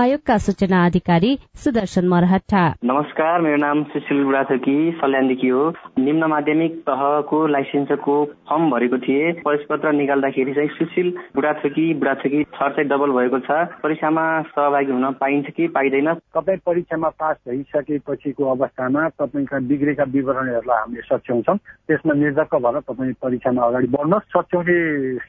आयोगका 0.00 0.36
सूचना 0.46 0.84
अधिकारी 0.86 1.30
सुदर्शन 1.64 2.08
मरहटा 2.08 2.64
नमस्कार 2.84 3.40
मेरो 3.40 3.56
नाम 3.56 3.82
सुशील 3.92 4.22
बुढाथोकी 4.24 4.74
सल्यानदेखि 5.00 5.48
हो। 5.48 5.62
निम्न 5.98 6.28
माध्यमिक 6.32 6.76
तहको 6.90 7.38
लाइसेन्सको 7.46 8.16
फर्म 8.50 8.68
भरेको 8.70 8.98
थिए। 9.06 9.32
पत्र 9.46 9.92
निकाल्दाखेरि 9.92 10.54
चाहिँ 10.54 10.68
सुशील 10.76 11.08
बुढाथोकी 11.34 11.86
बुढाथोकी 11.94 12.44
थर 12.44 12.76
चाहिँ 12.76 12.88
डबल 12.88 13.16
भएको 13.16 13.38
छ। 13.48 13.58
परीक्षामा 13.82 14.26
सहभागी 14.52 14.92
हुन 14.92 15.10
पाइन्छ 15.24 15.50
कि 15.56 15.68
पाइँदैन? 15.78 16.12
तपाईँ 16.36 16.60
परीक्षामा 16.66 17.08
पास 17.24 17.36
भइसकेपछिको 17.48 18.52
अवस्थामा 18.52 19.08
तपाईँका 19.24 19.64
बिग्रेका 19.72 20.10
विवरणहरूलाई 20.12 20.78
हामीले 20.82 21.08
सच्याउँछौँ। 21.08 21.56
त्यसमा 21.88 22.20
निर्धक्क 22.20 22.54
भएर 22.62 22.80
तपाईँ 22.82 23.12
परीक्षामा 23.22 23.62
अगाडि 23.62 23.86
बढ्नुहोस् 23.94 24.28
सच्याउने 24.32 24.76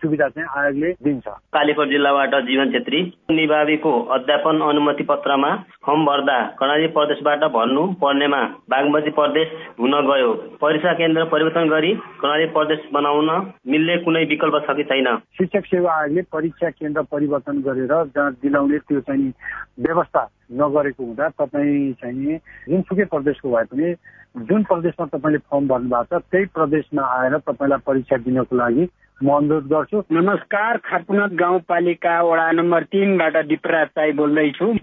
सुविधा 0.01 0.27
चाहिँ 0.27 0.47
आयोगले 0.59 0.91
दिन्छ? 1.03 1.27
कालीकोट 1.53 1.87
जिल्लाबाट 1.89 2.35
जीवन 2.49 2.71
छेत्री 2.71 3.01
निभावीको 3.31 3.91
अध्यापन 4.15 4.61
अनुमति 4.69 5.03
पत्रमा 5.03 5.49
फर्म 5.85 6.05
भर्दा 6.05 6.37
कर्णाली 6.59 6.87
प्रदेशबाट 6.97 7.43
भर्नु 7.53 7.83
पर्नेमा 8.01 8.41
बागमती 8.69 9.11
प्रदेश 9.11 9.47
हुन 9.79 9.93
गयो। 10.09 10.33
परीक्षा 10.61 10.93
केन्द्र 10.93 11.23
परिवर्तन 11.33 11.69
गरी 11.69 11.93
कर्णाली 12.21 12.45
प्रदेश 12.57 12.79
बनाउन 12.93 13.29
मिल्ने 13.67 13.97
कुनै 14.03 14.23
विकल्प 14.25 14.55
छ 14.65 14.75
कि 14.75 14.83
छैन? 14.83 15.07
शिक्षक 15.37 15.65
सेवा 15.65 15.91
आयोगले 15.93 16.21
परीक्षा 16.33 16.69
केन्द्र 16.69 17.01
परिवर्तन 17.11 17.61
गरेर 17.61 17.93
जहाँ 18.15 18.31
दिलाउने 18.41 18.77
त्यो 18.77 18.99
चाहिँ 18.99 19.33
व्यवस्था 19.79 20.29
नगरेको 20.53 21.03
हुँदा 21.03 21.27
तपाईँ 21.39 21.93
चाहिँ 22.01 22.37
जुनसुकै 22.69 23.05
प्रदेशको 23.13 23.51
भए 23.51 23.63
पनि 23.71 23.93
जुन 24.35 24.63
प्रदेशमा 24.63 25.05
तपाईँले 25.05 25.37
फर्म 25.37 25.67
भर्नु 25.67 25.89
भएको 25.89 26.19
छ 26.19 26.21
त्यही 26.31 26.45
प्रदेशमा 26.45 27.01
आएर 27.05 27.37
तपाईँलाई 27.37 27.79
परीक्षा 27.85 28.17
दिनको 28.17 28.55
लागि 28.55 28.87
म 29.23 29.29
अनुरोध 29.29 29.65
गर्छु। 29.69 30.01
नमस्कार 30.11 30.77
खाटपुनत 30.77 31.33
गाउँपालिका 31.33 32.13
वडा 32.21 32.51
नम्बर 32.51 32.83
तिनबाट 32.83 33.37
दिपराज 33.45 33.87
साई 33.87 34.11
बोल्दैछु। 34.11 34.73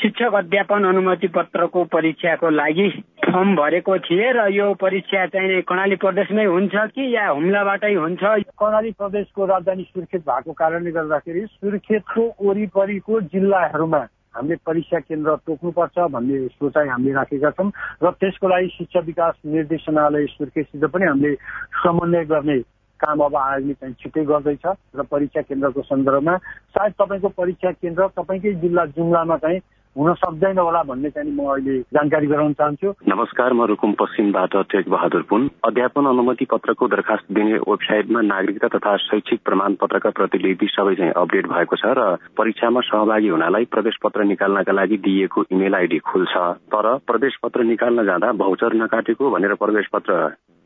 शिक्षक 0.00 0.34
अध्यापन 0.34 0.84
अनुमति 0.84 1.28
पत्रको 1.28 1.84
परीक्षाको 1.84 2.50
लागि 2.50 2.88
फर्म 3.28 3.54
भरेको 3.56 3.98
थिएँ 3.98 4.32
र 4.32 4.48
यो 4.52 4.72
परीक्षा 4.74 5.26
चाहिँ 5.26 5.62
कर्णाली 5.62 5.96
प्रदेशमै 5.96 6.44
हुन्छ 6.44 6.74
कि 6.74 7.14
या 7.16 7.28
हुम्लाबाटै 7.28 7.94
हुन्छ? 7.94 8.22
कर्णाली 8.56 8.90
प्रदेशको 8.90 9.46
राजधानी 9.46 9.82
सुर्खेत 9.82 10.20
भएको 10.20 10.52
कारणले 10.52 10.90
गर्दाखेरि 10.90 11.46
सुर्खेतको 11.46 12.22
वरिपरिको 12.40 13.20
जिल्लाहरूमा 13.20 14.04
हामीले 14.34 14.56
परीक्षा 14.66 14.98
केन्द्र 15.00 15.34
तोक्नुपर्छ 15.46 15.98
भन्ने 16.10 16.38
सोचाइ 16.50 16.88
हामीले 16.88 17.14
राखेका 17.14 17.50
छौँ 17.52 17.70
र 18.00 18.10
त्यसको 18.16 18.48
लागि 18.48 18.68
शिक्षा 18.74 19.00
विकास 19.06 19.34
निर्देशनालय 19.46 20.26
सुर्खेतसित 20.28 20.84
पनि 20.86 21.04
हामीले 21.04 21.34
समन्वय 21.80 22.24
गर्ने 22.26 22.58
काम 23.00 23.20
अब 23.20 23.36
आयोगले 23.36 23.74
चाहिँ 23.74 23.94
छिट्टै 23.94 24.24
गर्दैछ 24.24 24.66
र 24.92 25.02
परीक्षा 25.06 25.40
केन्द्रको 25.44 25.82
सन्दर्भमा 25.84 26.36
सायद 26.74 26.92
तपाईँको 26.98 27.28
परीक्षा 27.32 27.70
केन्द्र 27.76 28.08
तपाईँकै 28.12 28.52
जिल्ला 28.60 28.84
जुम्लामा 28.92 29.36
चाहिँ 29.38 29.60
हुन 29.96 30.14
सक्दैन 30.14 30.58
होला 30.58 30.82
भन्ने 30.82 31.10
चाहिँ 31.10 31.30
म 31.30 31.46
अहिले 31.46 31.78
जानकारी 31.94 32.26
गराउन 32.26 32.52
चाहन्छु। 32.58 32.90
नमस्कार 33.08 33.52
म 33.52 33.64
रुकुम 33.70 33.92
पश्चिमबाट 33.94 34.56
तेज 34.66 34.88
बहादुर 34.90 35.22
पुन। 35.30 35.48
अध्यापन 35.64 36.06
अनुमति 36.10 36.44
पत्रको 36.50 36.88
दरखास्त 36.88 37.26
दिने 37.30 37.54
वेबसाइटमा 37.62 38.20
नागरिकता 38.20 38.68
तथा 38.74 38.96
शैक्षिक 39.06 39.40
प्रमाण 39.46 39.74
पत्रका 39.78 40.10
प्रतिलिपि 40.18 40.66
सबै 40.66 40.94
चाहिँ 40.98 41.12
अपडेट 41.14 41.46
भएको 41.46 41.76
छ 41.78 41.94
र 41.94 42.18
परीक्षामा 42.34 42.80
सहभागी 42.90 43.28
हुनलाई 43.28 43.64
प्रवेश 43.70 43.96
पत्र 44.02 44.24
निकाल्नका 44.34 44.72
लागि 44.74 44.96
दिइएको 45.06 45.44
इमेल 45.54 45.74
आइडी 45.74 45.98
खुल्छ। 46.10 46.34
तर 46.74 46.86
प्रवेश 47.06 47.38
पत्र 47.42 47.62
निकाल्न 47.62 48.04
जाँदा 48.04 48.32
भौचर 48.42 48.74
नकाटेको 48.82 49.30
भनेर 49.30 49.54
प्रवेश 49.62 49.86
पत्र 49.94 50.18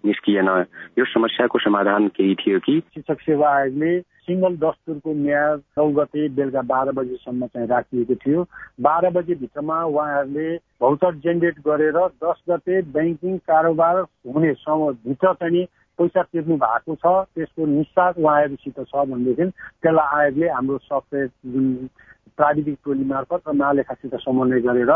निस्किएन 0.06 0.48
यो 0.98 1.04
समस्याको 1.04 1.58
समाधान 1.58 2.08
केही 2.08 2.34
थियो 2.34 2.58
कि? 2.58 2.80
शिक्षक 2.94 3.20
सेवा 3.20 3.48
आयोगले 3.50 4.00
सिङ्गल 4.00 4.56
दस्तुरको 4.56 5.14
म्याद 5.14 5.62
नौ 5.78 5.88
गते 5.88 6.28
बेलुका 6.28 6.62
बाह्र 6.62 6.92
बजीसम्म 6.92 7.46
चाहिँ 7.46 7.68
राखिएको 7.68 8.14
थियो। 8.14 8.46
बाह्र 8.80 9.10
बजीभित्रमा 9.10 9.84
उहाँहरूले 9.84 10.56
भौचर 10.56 11.14
जेनेरेट 11.14 11.58
गरेर 11.58 11.98
दस 12.24 12.42
गते 12.50 12.82
ब्याङ्किङ 12.82 13.36
कारोबार 13.38 13.96
हुने 14.34 14.52
समयभित्र 14.54 15.32
चाहिँ 15.32 15.64
पैसा 15.98 16.22
तिर्नु 16.22 16.56
भएको 16.56 16.94
छ 16.94 17.06
त्यसको 17.34 17.66
निस्सार 17.66 18.12
उहाँहरूसित 18.18 18.80
छ 18.80 19.06
भनेदेखि 19.10 19.50
त्यसलाई 19.82 20.08
आयोगले 20.18 20.48
हाम्रो 20.48 20.78
सफ्टवेयर 20.78 21.30
जुन 21.46 21.66
प्राविधिक 22.38 22.78
टोली 22.84 23.04
मार्फत 23.04 23.48
र 23.48 23.52
महालेखासित 23.52 24.14
समन्वय 24.14 24.60
गरेर 24.60 24.92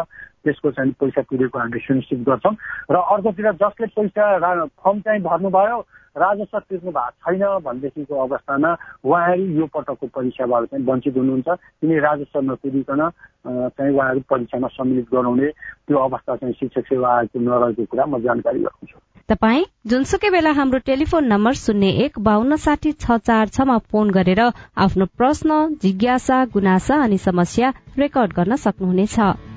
त्यसको 0.46 0.70
चाहिँ 0.70 0.92
पैसा 1.00 1.22
तिरेको 1.22 1.58
हामीले 1.58 1.80
सुनिश्चित 1.80 2.20
गर्छौँ। 2.28 2.54
र 2.90 2.96
अर्कोतिर 2.96 3.52
जसले 3.62 3.86
पैसा 3.98 4.24
फर्म 4.66 5.00
चाहिँ 5.00 5.20
भर्नुभयो 5.22 5.78
राजस्व 6.16 6.58
तिर्नु 6.58 6.90
भएको 6.90 7.10
छैन 7.24 7.44
भनेदेखिको 7.64 8.14
अवस्थामा 8.22 8.70
उहाँहरू 9.04 9.44
यो 9.58 9.66
पटकको 9.74 10.06
परीक्षाबाट 10.06 10.64
चाहिँ 10.70 10.84
वञ्चित 10.86 11.16
हुनुहुन्छ। 11.16 11.48
किन 11.48 11.98
राजस्व 12.00 12.40
नतिरिकन 12.50 13.08
चाहिँ 13.46 13.92
उहाँहरू 13.94 14.20
परीक्षामा 14.30 14.68
सम्मिलित 14.68 15.06
गराउने 15.12 15.48
त्यो 15.88 15.98
अवस्था 15.98 16.36
चाहिँ 16.36 16.54
शिक्षक 16.60 16.84
सेवा 16.88 17.16
आयोगको 17.16 17.38
नरहेको 17.40 17.84
कुरा 17.90 18.04
म 18.06 18.20
जानकारी 18.22 18.60
गराउँछु 18.60 18.98
तपाई 19.28 19.64
जुनसुकै 19.86 20.30
बेला 20.30 20.50
हाम्रो 20.52 20.78
टेलिफोन 20.86 21.24
नम्बर 21.26 21.52
शून्य 21.54 21.88
एक 22.04 22.18
बान्न 22.20 22.56
साठी 22.56 22.92
छ 22.94 23.16
चार 23.22 23.48
छमा 23.48 23.78
फोन 23.88 24.10
गरेर 24.10 24.40
आफ्नो 24.76 25.06
प्रश्न 25.16 25.78
जिज्ञासा 25.82 26.44
गुनासा 26.52 27.02
अनि 27.02 27.18
समस्या 27.18 27.72
रेकर्ड 27.98 28.32
गर्न 28.32 28.56
सक्नुहुनेछ। 28.56 29.51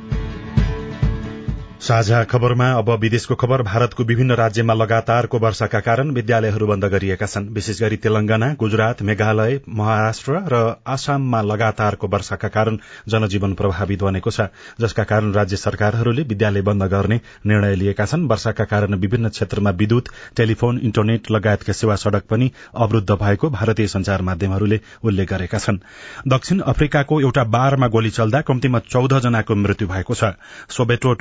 साझा 1.81 2.23
खबरमा 2.23 2.69
अब 2.73 2.89
विदेशको 2.99 3.35
खबर 3.35 3.61
भारतको 3.61 4.03
विभिन्न 4.03 4.33
राज्यमा 4.35 4.73
लगातारको 4.73 5.39
वर्षाका 5.39 5.79
कारण 5.79 6.11
विद्यालयहरू 6.11 6.67
बन्द 6.67 6.85
गरिएका 6.85 7.25
छन्। 7.25 7.47
विशेष 7.53 7.81
गरी 7.81 7.97
तेलंगाना 7.97 8.47
गुजरात 8.59 9.01
मेघालय 9.01 9.59
महाराष्ट्र 9.69 10.39
र 10.45 10.75
आसाममा 10.87 11.41
लगातारको 11.43 12.07
वर्षाका 12.07 12.47
कारण 12.47 12.77
जनजीवन 13.07 13.53
प्रभावित 13.53 14.03
बनेको 14.03 14.31
छ। 14.31 14.47
जसका 14.81 15.03
कारण 15.03 15.31
राज्य 15.33 15.55
सरकारहरूले 15.57 16.23
विद्यालय 16.23 16.61
बन्द 16.61 16.83
गर्ने 16.85 17.19
निर्णय 17.45 17.75
लिएका 17.75 18.05
छन्। 18.05 18.25
वर्षाका 18.27 18.63
कारण 18.65 18.95
विभिन्न 18.95 19.29
क्षेत्रमा 19.29 19.69
विद्युत 19.75 20.09
टेलिफोन 20.37 20.79
इन्टरनेट 20.79 21.31
लगायतका 21.31 21.73
सेवा 21.73 21.95
सड़क 21.97 22.23
पनि 22.29 22.51
अवरूद्ध 22.75 23.11
भएको 23.11 23.49
भारतीय 23.49 23.87
संचार 23.87 24.21
माध्यमहरूले 24.21 24.79
उल्लेख 25.03 25.29
गरेका 25.29 25.59
छन्। 25.59 25.79
दक्षिण 26.27 26.59
अफ्रिकाको 26.65 27.21
एउटा 27.21 27.43
बारमा 27.51 27.87
गोली 27.89 28.09
चल्दा 28.11 28.41
कम्तीमा 28.43 28.79
चौध 28.89 29.19
जनाको 29.19 29.55
मृत्यु 29.57 29.87
भएको 29.87 30.13
छ। 30.15 30.33
सोबेटो 30.71 31.11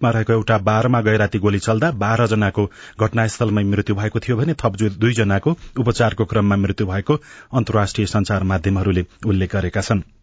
टाउनशिपमा 0.00 0.10
रहेको 0.10 0.32
एउटा 0.32 0.56
बारमा 0.58 1.00
गैराती 1.02 1.38
गोली 1.38 1.58
चल्दा 1.60 1.90
बाह्र 1.94 2.26
जनाको 2.26 2.64
घटनास्थलमै 2.98 3.64
मृत्यु 3.64 3.96
भएको 3.96 4.20
थियो 4.20 4.36
भने 4.36 4.54
थप 4.56 4.72
दुईजनाको 4.98 5.56
उपचारको 5.78 6.24
क्रममा 6.24 6.56
मृत्यु 6.56 6.86
भएको 6.86 7.20
अन्तर्राष्ट्रिय 7.54 8.06
संचार 8.08 8.42
माध्यमहरूले 8.44 9.04
उल्लेख 9.26 9.52
गरेका 9.52 9.80
छनृ। 9.82 10.19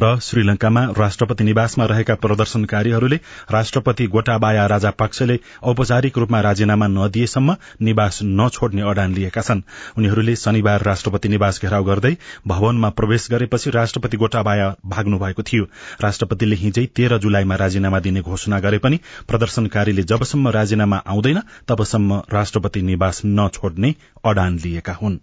र 0.00 0.18
श्रीलंकामा 0.22 0.84
राष्ट्रपति 0.98 1.44
निवासमा 1.44 1.84
रहेका 1.84 2.14
प्रदर्शनकारीहरूले 2.14 3.16
राष्ट्रपति 3.50 4.06
गोटाबाया 4.06 4.66
राजापाक्सेले 4.66 5.38
औपचारिक 5.62 6.18
रूपमा 6.18 6.40
राजीनामा 6.40 6.86
नदिएसम्म 6.86 7.56
निवास 7.82 8.20
नछोड्ने 8.22 8.82
अडान 8.82 9.14
लिएका 9.14 9.40
छन्। 9.40 9.62
उनीहरूले 9.98 10.36
शनिबार 10.36 10.82
राष्ट्रपति 10.82 11.28
निवास 11.28 11.60
घेराउ 11.62 11.84
गर्दै 11.84 12.16
भवनमा 12.46 12.90
प्रवेश 12.90 13.28
गरेपछि 13.30 13.70
राष्ट्रपति 13.70 14.16
गोटाबाया 14.16 14.74
भाग्नु 14.86 15.18
भएको 15.18 15.42
थियो। 15.42 15.64
राष्ट्रपतिले 16.00 16.56
हिजै 16.56 16.86
तेह्र 16.86 17.18
जुलाईमा 17.18 17.54
राजीनामा 17.54 18.00
दिने 18.00 18.20
घोषणा 18.20 18.60
गरे 18.60 18.78
पनि 18.78 19.00
प्रदर्शनकारीले 19.28 20.02
जबसम्म 20.02 20.48
राजीनामा 20.48 21.02
आउँदैन 21.06 21.42
तबसम्म 21.68 22.22
राष्ट्रपति 22.32 22.82
निवास 22.82 23.22
नछोड्ने 23.26 23.94
अडान 24.24 24.58
लिएका 24.58 24.92
हुन्। 24.92 25.18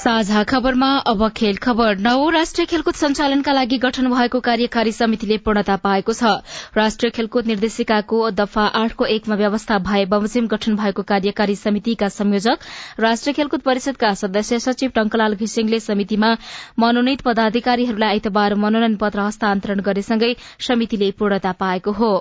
साझा 0.00 0.42
खबरमा 0.50 0.86
अब 1.10 1.26
खेल 1.36 1.56
खबर 1.56 1.98
नौ 1.98 2.28
राष्ट्रिय 2.30 2.66
खेलकुद 2.66 2.94
सञ्चालनका 2.94 3.52
लागि 3.52 3.78
गठन 3.78 4.08
भएको 4.10 4.40
कार्यकारी 4.46 4.92
समितिले 4.92 5.36
पूर्णता 5.44 5.76
पाएको 5.76 6.12
छ। 6.12 6.30
राष्ट्रिय 6.76 7.10
खेलकुद 7.10 7.46
निर्देशिकाको 7.46 8.20
दफा 8.38 8.64
आठको 8.80 9.04
एकमा 9.16 9.36
व्यवस्था 9.42 9.78
भए 9.90 10.04
बमोजिम 10.14 10.46
गठन 10.54 10.76
भएको 10.76 11.02
कार्यकारी 11.12 11.56
समितिका 11.56 12.08
संयोजक 12.16 12.64
राष्ट्रिय 13.00 13.34
खेलकुद 13.34 13.60
परिषदका 13.60 14.14
सदस्य 14.22 14.58
सचिव 14.60 14.96
टंकलाल 14.96 15.34
घिसिङले 15.36 15.80
समितिमा 15.82 16.34
मनोनित 16.80 17.20
पदाधिकारीहरूलाई 17.28 18.08
आइतबार 18.10 18.54
मनोनयन 18.56 18.96
पत्र 18.96 19.28
हस्तान्तरण 19.28 19.80
गरेसँगै 19.84 20.34
समितिले 20.68 21.10
पूर्णता 21.18 21.52
पाएको 21.60 21.92
हो। 21.92 22.14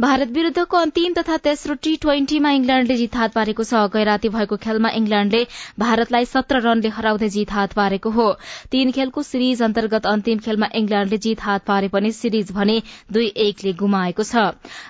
भारत 0.00 0.28
विरूद्धको 0.30 0.76
अन्तिम 0.76 1.12
तथा 1.14 1.36
तेस्रो 1.44 1.74
टी 1.82 1.96
ट्वेन्टीमा 1.96 2.50
इङ्ल्याण्डले 2.52 2.96
जित 2.96 3.16
हात 3.16 3.32
पारेको 3.32 3.64
छ। 3.64 3.82
गैराती 3.94 4.28
भएको 4.28 4.56
खेलमा 4.64 4.90
इङ्ल्याण्डले 5.00 5.42
भारतलाई 5.78 6.24
सत्र 6.26 6.60
रनले 6.60 6.88
हराउँदै 6.96 7.28
जित 7.28 7.52
हात 7.52 7.72
पारेको 7.74 8.10
हो। 8.10 8.26
तीन 8.70 8.90
खेलको 8.92 9.22
सिरिज 9.24 9.62
अन्तर्गत 9.62 10.06
अन्तिम 10.06 10.38
खेलमा 10.46 10.68
इङ्ल्याण्डले 10.74 11.18
जित 11.18 11.42
हात 11.42 11.64
पारे 11.66 11.88
पनि 11.88 12.12
सिरिज 12.12 12.52
भने 12.52 12.80
दुई 13.12 13.26
एकले 13.46 13.72
गुमाएको 13.74 14.22
छ। 14.24 14.46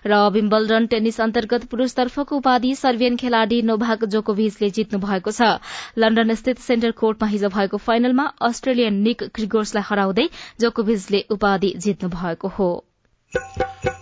र 0.07 0.23
विम्बलडन 0.31 0.87
टेनिस 0.87 1.21
अन्तर्गत 1.21 1.65
पुरूषतर्फको 1.67 2.37
उपाधि 2.37 2.75
सर्बियन 2.77 3.17
खेलाड़ी 3.17 3.61
नोभाक 3.65 4.05
जोकोभिचले 4.15 4.71
जित्नु 4.71 4.99
भएको 5.01 5.31
छ। 5.33 5.53
लण्डन 5.99 6.35
स्थित 6.35 6.59
सेन्टर 6.61 6.91
कोर्टमा 6.95 7.29
हिजो 7.29 7.49
भएको 7.51 7.77
फाइनलमा 7.85 8.25
अस्ट्रेलियन 8.43 9.03
निक 9.03 9.29
क्रिगोर्सलाई 9.35 9.89
हराउँदै 9.91 10.29
जोकोभिचले 10.61 11.25
उपाधि 11.31 11.73
जित्नु 11.79 12.09
भएको 12.11 12.49
हो। 12.59 12.73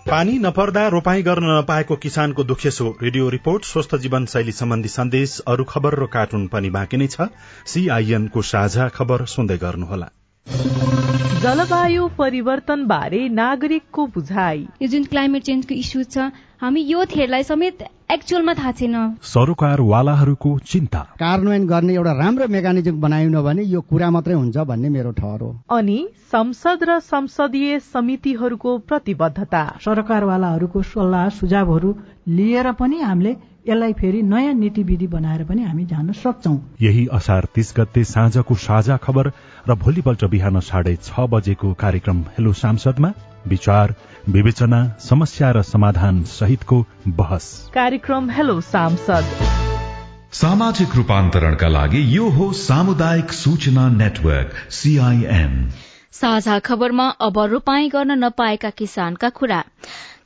पानी 0.09 0.33
नपर्दा 0.38 0.88
रोपाई 0.88 1.23
गर्न 1.23 1.45
नपाएको 1.51 1.97
किसानको 1.97 2.45
दुखेसो 2.45 2.88
रेडियो 3.03 3.29
रिपोर्ट 3.29 3.64
स्वस्थ 3.64 3.97
जीवन 3.97 4.27
शैली 4.27 4.53
सम्बन्धी 4.53 4.88
सन्देश 4.88 5.38
अरू 5.49 5.64
खबर 5.64 5.99
र 5.99 6.07
कार्टुन 6.07 6.47
पनि 6.47 6.71
बाँकी 6.71 6.97
नै 6.97 7.07
छ। 7.07 7.29
सीआईएनको 7.66 8.42
साझा 8.42 8.88
खबर 8.88 9.25
सुन्दै 9.27 9.59
गर्नुहोला। 9.59 10.11
जलवायु 11.42 12.07
परिवर्तन 12.18 12.85
बारे 12.87 13.28
नागरिकको 13.28 14.07
बुझाइ। 14.07 14.59
यो 14.83 14.88
जुन 14.88 15.05
क्लाइमेट 15.05 15.42
चेन्जको 15.42 15.74
इस्यु 15.74 16.02
छ 16.05 16.31
हामी 16.62 16.81
यो 16.83 17.05
थेरलाई 17.05 17.42
समेत 17.42 17.83
एक्चुअलमा 18.12 18.55
थाहा 18.55 18.72
छैन। 18.72 18.94
सरोकारवालाहरूको 19.22 20.50
चिन्ता। 20.70 21.00
कार्यान्वयन 21.18 21.66
गर्ने 21.66 21.94
एउटा 21.94 22.12
राम्रो 22.18 22.48
मेकानिजम 22.48 23.00
बनाएन 23.00 23.40
भने 23.42 23.62
यो 23.64 23.81
कुरा 23.90 24.11
मात्रै 24.11 24.35
हुन्छ 24.35 24.57
भन्ने 24.70 24.88
मेरो 24.88 25.11
ठहर 25.18 25.40
हो। 25.42 25.50
अनि 25.70 25.98
संसद 26.33 26.85
र 26.88 26.98
संसदीय 27.00 27.78
समितिहरूको 27.90 28.78
प्रतिबद्धता। 28.78 29.62
सरकारवालाहरूको 29.85 30.83
सल्लाह 30.83 31.28
सुझावहरू 31.38 31.90
लिएर 32.28 32.72
पनि 32.78 33.00
हामीले 33.00 33.37
यसलाई 33.66 33.92
फेरि 33.92 34.22
नयाँ 34.25 34.53
नीतिविधि 34.55 35.07
बनाएर 35.07 35.42
पनि 35.44 35.62
हामी 35.62 35.85
जान 35.87 36.12
सक्छौ। 36.12 36.55
यही 36.83 37.07
असार 37.12 37.46
तीस 37.55 37.72
गते 37.77 38.03
साँझको 38.05 38.55
साझा 38.59 38.96
खबर 38.96 39.31
र 39.68 39.75
भोलिपल्ट 39.75 40.25
बिहान 40.25 40.61
साढे 40.61 40.94
छ 40.98 41.27
बजेको 41.31 41.72
कार्यक्रम 41.75 42.22
हेलो 42.38 42.53
सांसदमा 42.53 43.12
विचार 43.46 43.94
विवेचना 44.29 44.81
समस्या 45.01 45.51
र 45.51 45.62
समाधान 45.62 46.22
सहितको 46.25 46.85
बहस। 47.07 47.46
कार्यक्रम 47.75 48.31
हेलो 48.31 48.61
सांसद। 48.61 49.25
सामाजिक 50.33 50.96
रूपान्तरणका 50.96 51.68
लागि 51.68 52.03
यो 52.16 52.29
हो 52.31 52.53
सामुदायिक 52.59 53.33
सूचना 53.33 53.88
नेटवर्क 53.94 54.55
सीआईएन 54.72 55.55
साझा 56.12 56.59
खबरमा 56.59 57.09
अब 57.20 57.38
रोपाई 57.51 57.88
गर्न 57.88 58.18
नपाएका 58.25 58.70
किसानका 58.70 59.29
कुरा। 59.29 59.62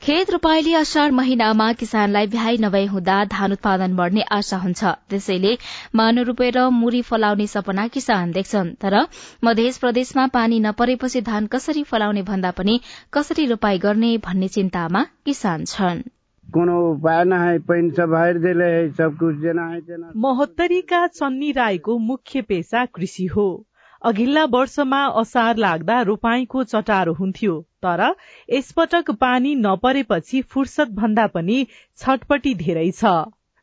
खेत 0.07 0.31
रोपाईले 0.31 0.73
असार 0.77 1.11
महिनामा 1.11 1.73
किसानलाई 1.73 2.27
भ्याइ 2.33 2.57
नभए 2.61 2.85
हुँदा 2.87 3.14
धान 3.27 3.53
उत्पादन 3.53 3.97
बढ़ने 3.97 4.23
आशा 4.33 4.57
हुन्छ। 4.57 4.85
त्यसैले 5.11 5.57
मानु 5.95 6.23
रोपेर 6.23 6.59
मुरी 6.71 7.01
फलाउने 7.03 7.47
सपना 7.47 7.87
किसान 7.88 8.31
देख्छन्। 8.33 8.71
तर 8.79 8.95
मध्य 9.45 9.73
प्रदेशमा 9.81 10.27
पानी 10.31 10.61
नपरेपछि 10.61 11.21
धान 11.23 11.47
कसरी 11.47 11.83
फलाउने 11.83 12.23
भन्दा 12.23 12.51
पनि 12.55 12.81
कसरी 13.12 13.47
रोपाई 13.47 13.79
गर्ने 13.79 14.16
भन्ने 14.23 14.49
चिन्तामा 14.49 15.05
किसान 15.27 15.64
छन्। 15.66 16.03
कोनो 16.47 16.81
उपाय 16.92 17.25
न 17.25 17.42
है 17.42 17.59
पैन 17.66 17.90
सब 17.90 18.14
भर 18.14 18.38
दिले 18.38 18.73
है 18.73 18.88
सब 18.95 19.16
कुछ 19.19 19.37
देना 19.42 19.69
है 19.69 19.81
देना 19.83 20.12
महोत्तरीका 20.16 21.07
चन्नी 21.07 21.53
राईको 21.53 21.99
मुख्य 22.11 22.42
पेसा 22.42 22.85
कृषि 22.95 23.27
हो। 23.27 23.49
अघिल्ला 24.07 24.45
वर्षमा 24.51 25.03
असार 25.21 25.57
लाग्दा 25.57 26.01
रोपाईँको 26.03 26.62
चटारो 26.64 27.12
हुन्थ्यो 27.12 27.61
तर 27.83 28.03
यसपटक 28.53 29.11
पानी 29.21 29.55
नपरेपछि 29.55 30.40
फुर्सद 30.42 30.95
भन्दा 30.95 31.27
पनि 31.27 31.66
छटपटी 31.99 32.55
धेरै 32.55 32.90
छ। 32.90 33.14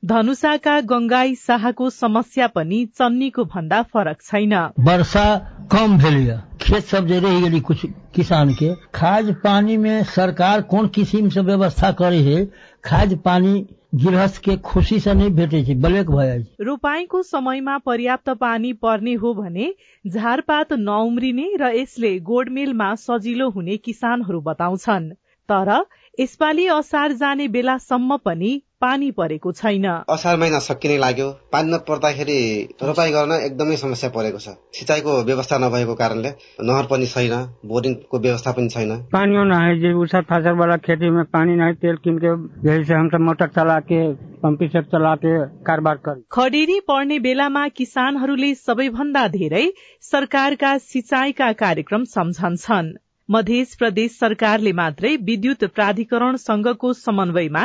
धनुषाका 0.03 0.79
गंगाई 0.81 1.35
शाहको 1.35 1.89
समस्या 1.89 2.47
पनि 2.47 2.85
चन्नीको 2.99 3.43
भन्दा 3.45 3.81
फरक 3.83 4.21
छैन। 4.21 4.53
वर्षा 4.79 5.25
कम 5.71 5.97
भेल 5.97 6.17
खेत 6.61 6.83
सब 6.85 7.07
रह 7.11 7.59
कुछ 7.59 7.85
किसान 8.15 8.53
के 8.53 8.73
खाद 8.95 9.31
पानी 9.43 9.77
में 9.77 10.03
सरकार 10.03 10.61
कोन 10.61 10.87
किसिम 10.87 11.29
से 11.29 11.41
व्यवस्था 11.41 11.91
करे 11.91 12.19
है? 12.21 12.45
खाद 12.83 13.15
पानी 13.25 13.65
गृहस्थ 13.93 14.41
के 14.41 14.55
खुशी 14.57 14.99
से 14.99 15.13
नै 15.13 15.29
भेटे 15.29 15.73
भयो 15.75 16.63
रोपाईँको 16.63 17.21
समयमा 17.23 17.77
पर्याप्त 17.77 18.29
पानी 18.29 18.71
पर्ने 18.73 19.13
हो 19.13 19.33
भने 19.33 19.73
झारपात 20.05 20.73
नउम्रिने 20.73 21.45
र 21.59 21.69
यसले 21.75 22.19
गोडमेलमा 22.19 22.95
सजिलो 22.95 23.49
हुने 23.49 23.77
किसानहरू 23.77 24.41
बताउँछन्। 24.41 25.09
तर 25.49 25.71
यसपालि 26.19 26.65
असार 26.67 27.11
जाने 27.13 27.47
बेलासम्म 27.47 28.17
पनि 28.17 28.51
पानी 28.83 29.09
परेको 29.17 29.51
छैन। 29.53 29.85
असार 30.09 30.37
महिना 30.37 30.59
सकिने 30.61 30.97
लाग्यो। 30.97 31.29
पानी 31.53 31.71
नपर्दाखेरि 31.71 32.39
रोपाई 32.83 33.11
गर्न 33.11 33.31
एकदमै 33.41 33.75
समस्या 33.77 34.09
परेको 34.11 34.39
छ। 34.39 34.55
सिँचाइको 34.73 35.11
व्यवस्था 35.23 35.57
नभएको 35.57 35.95
कारणले 35.95 36.31
नहर 36.61 36.85
पनि 36.91 37.07
छैन 37.07 37.35
बोरिङको 37.65 38.19
व्यवस्था 38.19 38.51
पनि 38.51 38.69
छैन। 38.69 38.91
पानी 39.13 39.43
नहीं 39.49 39.79
जे 39.81 39.93
उसर 40.03 40.21
फसल 40.31 40.57
वाला 40.59 40.77
खेती 40.83 41.09
में 41.09 41.23
पानी 41.33 41.55
नहीं 41.55 41.73
तेल 41.83 41.95
किन 42.03 42.17
के 42.19 42.33
यही 42.67 42.83
से 42.83 42.93
हम 42.93 43.09
सब 43.09 43.21
मोटर 43.21 43.47
चला 43.55 43.79
के 43.91 44.01
पंपी 44.43 44.67
सेट 44.67 44.85
चला 44.87 45.13
के 45.15 45.33
कारोबार 45.63 45.97
कर 46.05 46.19
खडेरी 46.31 46.79
पर्ने 46.87 47.19
बेलामा 47.19 47.67
किसानहरूले 47.77 48.53
सबैभन्दा 48.57 49.27
धेरै 49.37 49.65
सरकारका 50.03 50.77
सिंचाइका 50.83 51.51
कार्यक्रम 51.63 52.03
सम्झन्छन्। 52.11 52.91
मध्य 53.29 53.65
प्रदेश 53.79 54.17
सरकारले 54.19 54.71
मात्रै 54.73 55.15
विद्युत 55.23 55.63
प्राधिकरणसँगको 55.75 56.91
समन्वयमा 56.93 57.63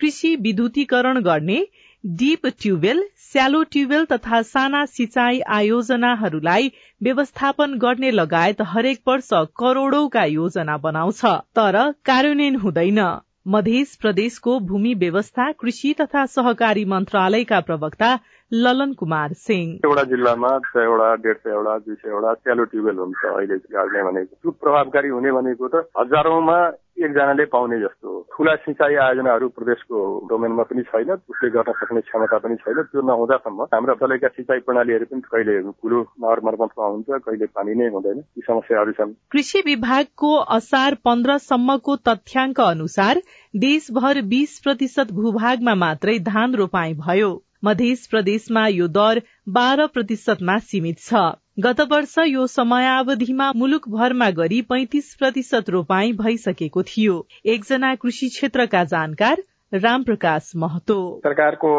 कृषि 0.00 0.34
विद्युतीकरण 0.36 1.20
गर्ने 1.22 1.60
डीप 2.04 2.46
ट्युबवेल 2.60 3.02
स्यालो 3.22 3.62
ट्युबवेल 3.62 4.04
तथा 4.04 4.40
साना 4.42 4.84
सिंचाई 4.86 5.40
आयोजनाहरूलाई 5.50 6.72
व्यवस्थापन 7.02 7.74
गर्ने 7.78 8.10
लगायत 8.10 8.62
हरेक 8.66 9.00
वर्ष 9.08 9.28
करोड़ौंका 9.58 10.24
योजना 10.24 10.76
बनाउँछ। 10.78 11.24
तर 11.56 11.80
कार्यान्वयन 12.04 12.56
हुँदैन। 12.56 13.00
मध्य 13.48 13.84
प्रदेशको 14.00 14.58
भूमि 14.60 14.94
व्यवस्था 14.94 15.50
कृषि 15.52 15.94
तथा 16.00 16.24
सहकारी 16.26 16.84
मन्त्रालयका 16.84 17.60
प्रवक्ता 17.60 18.18
ललन 18.52 18.92
कुमार 18.92 19.32
सिंह। 19.32 19.68
एउटा 19.84 20.02
जिल्लामा 20.02 20.58
सयवटा 20.66 21.14
डेढ 21.16 21.36
सयवटा 21.36 21.78
दुई 21.78 21.94
सयवटा 21.94 22.34
स्यालो 22.34 22.64
ट्युबवेल 22.64 22.96
हुन्छ। 22.96 23.24
अहिले 23.26 23.56
गाड्ने 23.72 24.02
भनेको 24.02 24.36
त्यो 24.42 24.50
प्रभावकारी 24.62 25.08
हुने 25.08 25.32
भनेको 25.32 25.68
त 25.68 25.88
हजारौंमा 25.98 26.58
एकजनाले 26.98 27.44
पाउने 27.44 27.78
जस्तो 27.80 28.08
हो। 28.08 28.26
ठुला 28.36 28.54
सिंचाई 28.56 28.94
आयोजनाहरू 28.94 29.48
प्रदेशको 29.48 29.98
डोमेनमा 30.30 30.62
पनि 30.62 30.82
छैन 30.82 31.10
उसले 31.30 31.50
गर्न 31.50 31.72
सक्ने 31.72 32.00
क्षमता 32.00 32.38
पनि 32.38 32.56
छैन। 32.56 32.82
त्यो 32.82 33.02
नहुँदासम्म 33.02 33.62
हाम्रा 33.74 33.94
चलेका 33.94 34.28
सिंचाई 34.28 34.58
प्रणालीहरू 34.58 35.04
पनि 35.04 35.20
कहिले 35.20 35.56
कुलो 35.82 36.00
नहर 36.22 36.40
मर्मतमा 36.44 36.86
हुन्छ 36.86 37.22
कहिले 37.26 37.46
पानी 37.46 37.74
नै 37.74 37.88
हुँदैन। 37.88 38.18
यी 38.18 38.42
समस्याहरू 38.42 38.92
छन्। 38.92 39.12
कृषि 39.32 39.62
विभागको 39.66 40.34
असार 40.58 40.94
पन्ध्रसम्मको 41.04 41.96
तथ्याङ्क 42.08 42.60
अनुसार 42.60 43.22
देशभर 43.54 44.22
बीस 44.28 44.58
प्रतिशत 44.64 45.12
भूभागमा 45.12 45.74
मात्रै 45.74 46.18
धान 46.18 46.54
रोपाई 46.54 46.94
भयो। 46.94 47.30
मध्य 47.64 47.94
प्रदेशमा 48.10 48.66
यो 48.68 48.86
दर 48.88 49.22
बाह्र 49.48 49.86
प्रतिशतमा 49.86 50.58
सीमित 50.58 50.98
छ। 50.98 51.22
गत 51.60 51.80
वर्ष 51.80 52.14
यो 52.18 52.46
समयावधिमा 52.46 53.52
मुलुकभरमा 53.56 54.30
गरी 54.30 54.60
पैंतिस 54.62 55.14
प्रतिशत 55.14 55.70
रोपाई 55.70 56.12
भइसकेको 56.12 56.82
थियो। 56.82 57.16
एकजना 57.46 57.94
कृषि 57.94 58.28
क्षेत्रका 58.28 58.84
जानकार 58.84 59.42
रामप्रकाश 59.72 60.52
महतो। 60.56 60.98
सरकारको 61.24 61.70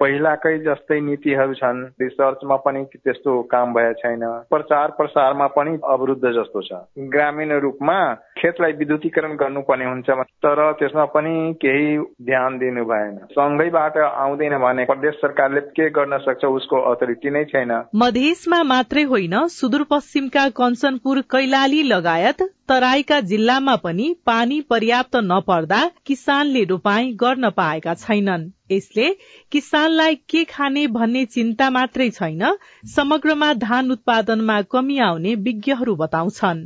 पहिलाकै 0.00 0.58
जस्तै 0.58 1.00
नीतिहरू 1.00 1.54
छन् 1.54 1.78
रिसर्चमा 2.00 2.56
पनि 2.56 2.84
त्यस्तो 2.96 3.42
काम 3.42 3.72
भए 3.74 3.92
छैन। 3.92 4.24
प्रचार 4.50 4.90
प्रसारमा 4.90 5.46
पनि 5.46 5.78
अवरुद्ध 5.84 6.24
जस्तो 6.28 6.62
छ। 6.62 6.80
ग्रामीण 6.98 7.52
रूपमा 7.60 7.98
खेतलाई 8.38 8.72
विद्युतीकरण 8.72 9.36
गर्नुपर्ने 9.36 9.84
हुन्छ 9.84 10.10
तर 10.44 10.60
त्यसमा 10.72 11.04
पनि 11.04 11.34
केही 11.62 11.98
ध्यान 11.98 12.58
दिनु 12.58 12.84
भएन। 12.84 13.16
सँगैबाट 13.32 13.96
आउँदैन 13.98 14.58
भने 14.58 14.84
प्रदेश 14.84 15.14
सरकारले 15.14 15.60
के 15.60 15.88
गर्न 15.90 16.18
सक्छ 16.18 16.44
उसको 16.44 16.80
अथोरिटी 16.92 17.30
नै 17.30 17.44
छैन। 17.44 17.72
मधेसमा 17.96 18.62
मात्रै 18.62 19.02
होइन 19.02 19.36
सुदूरपश्चिमका 19.48 20.48
कञ्चनपुर 20.60 21.20
कैलाली 21.30 21.82
लगायत 21.82 22.42
तराईका 22.70 23.20
जिल्लामा 23.20 23.74
पनि 23.76 24.04
पानी 24.26 24.60
पर्याप्त 24.60 25.16
नपर्दा 25.22 25.80
किसानले 26.06 26.62
रोपाई 26.64 27.12
गर्न 27.12 27.50
पाएका 27.50 27.94
छैनन्। 27.94 28.44
यसले 28.70 29.06
किसानलाई 29.52 30.14
के 30.28 30.44
खाने 30.44 30.86
भन्ने 30.96 31.24
चिन्ता 31.26 31.70
मात्रै 31.70 32.08
छैन 32.10 32.44
समग्रमा 32.94 33.52
धान 33.66 33.90
उत्पादनमा 33.90 34.60
कमी 34.70 34.98
आउने 35.08 35.34
विज्ञहरू 35.46 35.96
बताउँछन्। 35.96 36.64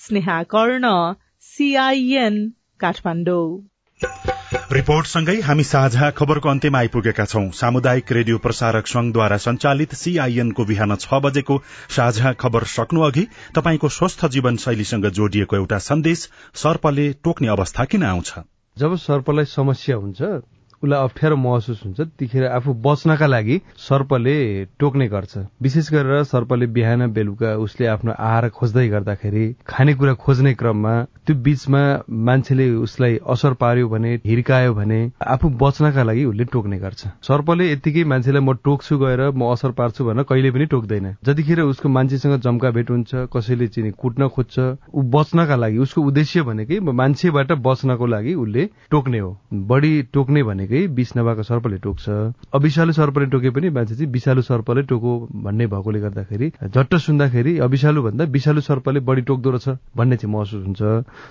स्नेहा 0.00 0.42
कर्ण 0.54 0.94
सीआईएन 1.52 2.42
काठमाडौँ। 2.80 4.35
रिपोर्टसँगै 4.72 5.34
हामी 5.40 5.62
साझा 5.62 6.06
खबरको 6.10 6.48
अन्त्यमा 6.48 6.78
आइपुगेका 6.78 7.24
छौं। 7.24 7.50
सामुदायिक 7.50 8.12
रेडियो 8.12 8.38
प्रसारक 8.38 8.86
संघद्वारा 8.86 9.36
संचालित 9.36 9.94
सीआईएनको 9.94 10.64
बिहान 10.64 10.94
छ 10.96 11.20
बजेको 11.22 11.58
साझा 11.96 12.32
खबर 12.32 12.64
सक्नु 12.66 13.00
अघि 13.00 13.26
तपाईँको 13.54 13.88
स्वस्थ 13.88 14.26
जीवन 14.26 14.56
शैलीसँग 14.56 15.06
जोडिएको 15.18 15.56
एउटा 15.56 15.78
सन्देश 15.78 16.28
सर्पले 16.54 17.06
टोक्ने 17.24 17.48
अवस्था 17.48 17.84
किन 17.84 18.02
आउँछ? 18.02 18.32
जब 18.76 18.96
सर्पलाई 18.96 19.44
समस्या 19.44 19.96
हुन्छ 19.96 20.22
उसलाई 20.82 21.04
अप्ठ्यारो 21.04 21.36
महसुस 21.36 21.80
हुन्छ 21.84 22.00
त्यतिखेर 22.00 22.44
आफू 22.46 22.74
बच्नका 22.84 23.26
लागि 23.26 23.60
सर्पले 23.78 24.36
टोक्ने 24.80 25.06
गर्छ। 25.08 25.38
विशेष 25.62 25.90
गरेर 25.92 26.22
सर्पले 26.24 26.66
बिहान 26.76 27.06
बेलुका 27.12 27.54
उसले 27.58 27.86
आफ्नो 27.86 28.12
आहार 28.18 28.48
खोज्दै 28.56 28.88
गर्दाखेरि 28.88 29.44
खानेकुरा 29.66 30.14
खोज्ने 30.24 30.54
क्रममा 30.54 30.94
त्यो 31.26 31.34
बीचमा 31.42 31.82
मान्छेले 32.26 32.68
उसलाई 32.76 33.18
असर 33.26 33.52
पार्यो 33.60 33.88
भने 33.88 34.14
हिर्कायो 34.26 34.74
भने 34.74 35.00
आफू 35.26 35.48
बच्नका 35.62 36.02
लागि 36.02 36.24
उसले 36.24 36.44
टोक्ने 36.52 36.78
गर्छ। 36.78 37.06
सर्पले 37.28 37.70
यत्तिकै 37.72 38.04
मान्छेलाई 38.04 38.42
म 38.42 38.52
टोक्छु 38.64 38.98
गएर 38.98 39.20
म 39.30 39.50
असर 39.52 39.70
पार्छु 39.78 40.04
भनेर 40.04 40.24
कहिले 40.28 40.50
पनि 40.50 40.66
टोक्दैन। 40.70 41.06
जतिखेर 41.26 41.60
उसको 41.62 41.88
मान्छेसँग 41.88 42.40
जम्का 42.40 42.70
भेट 42.70 42.90
हुन्छ 42.90 43.26
कसैले 43.32 43.66
चिनी 43.74 43.90
कुट्न 43.98 44.28
खोज्छ 44.28 44.54
ऊ 44.94 45.02
बच्नका 45.10 45.56
लागि 45.56 45.78
उसको 45.78 46.02
उद्देश्य 46.02 46.42
भनेकै 46.42 46.78
मान्छेबाट 46.80 47.52
बच्नको 47.66 48.06
लागि 48.06 48.34
उसले 48.36 48.68
टोक्ने 48.90 49.18
हो। 49.18 49.30
बढी 49.66 49.92
टोक्ने 50.14 50.42
भनेकै 50.66 50.86
नभएको 51.16 51.42
सर्पले 51.42 51.78
टोक्छ। 51.78 52.08
अविषालु 52.54 52.92
सर्पले 52.92 53.26
टोके 53.26 53.50
पनि 53.50 53.70
मान्छे 53.70 53.94
चाहिँ 53.94 54.10
विषालु 54.12 54.42
सर्पले 54.42 54.82
टोको 54.82 55.10
भन्ने 55.46 55.66
भएकोले 55.66 56.00
गर्दाखेरि 56.00 56.46
झट्ट 56.66 56.94
सुन्दाखेरि 57.06 57.58
अविषालु 57.58 58.02
भन्दा 58.02 58.24
विषालु 58.24 58.60
सर्पले 58.60 59.00
बढी 59.00 59.22
टोक्दो 59.22 59.50
रहेछ 59.50 59.78
भन्ने 59.96 60.16
चाहिँ 60.16 60.32
महसुस 60.34 60.66
हुन्छ। 60.66 60.82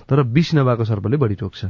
तर 0.09 0.21
विष 0.23 0.55
नभएको 0.55 0.83
सर्पले 0.85 1.17
बढी 1.17 1.35
टोक्छ। 1.35 1.65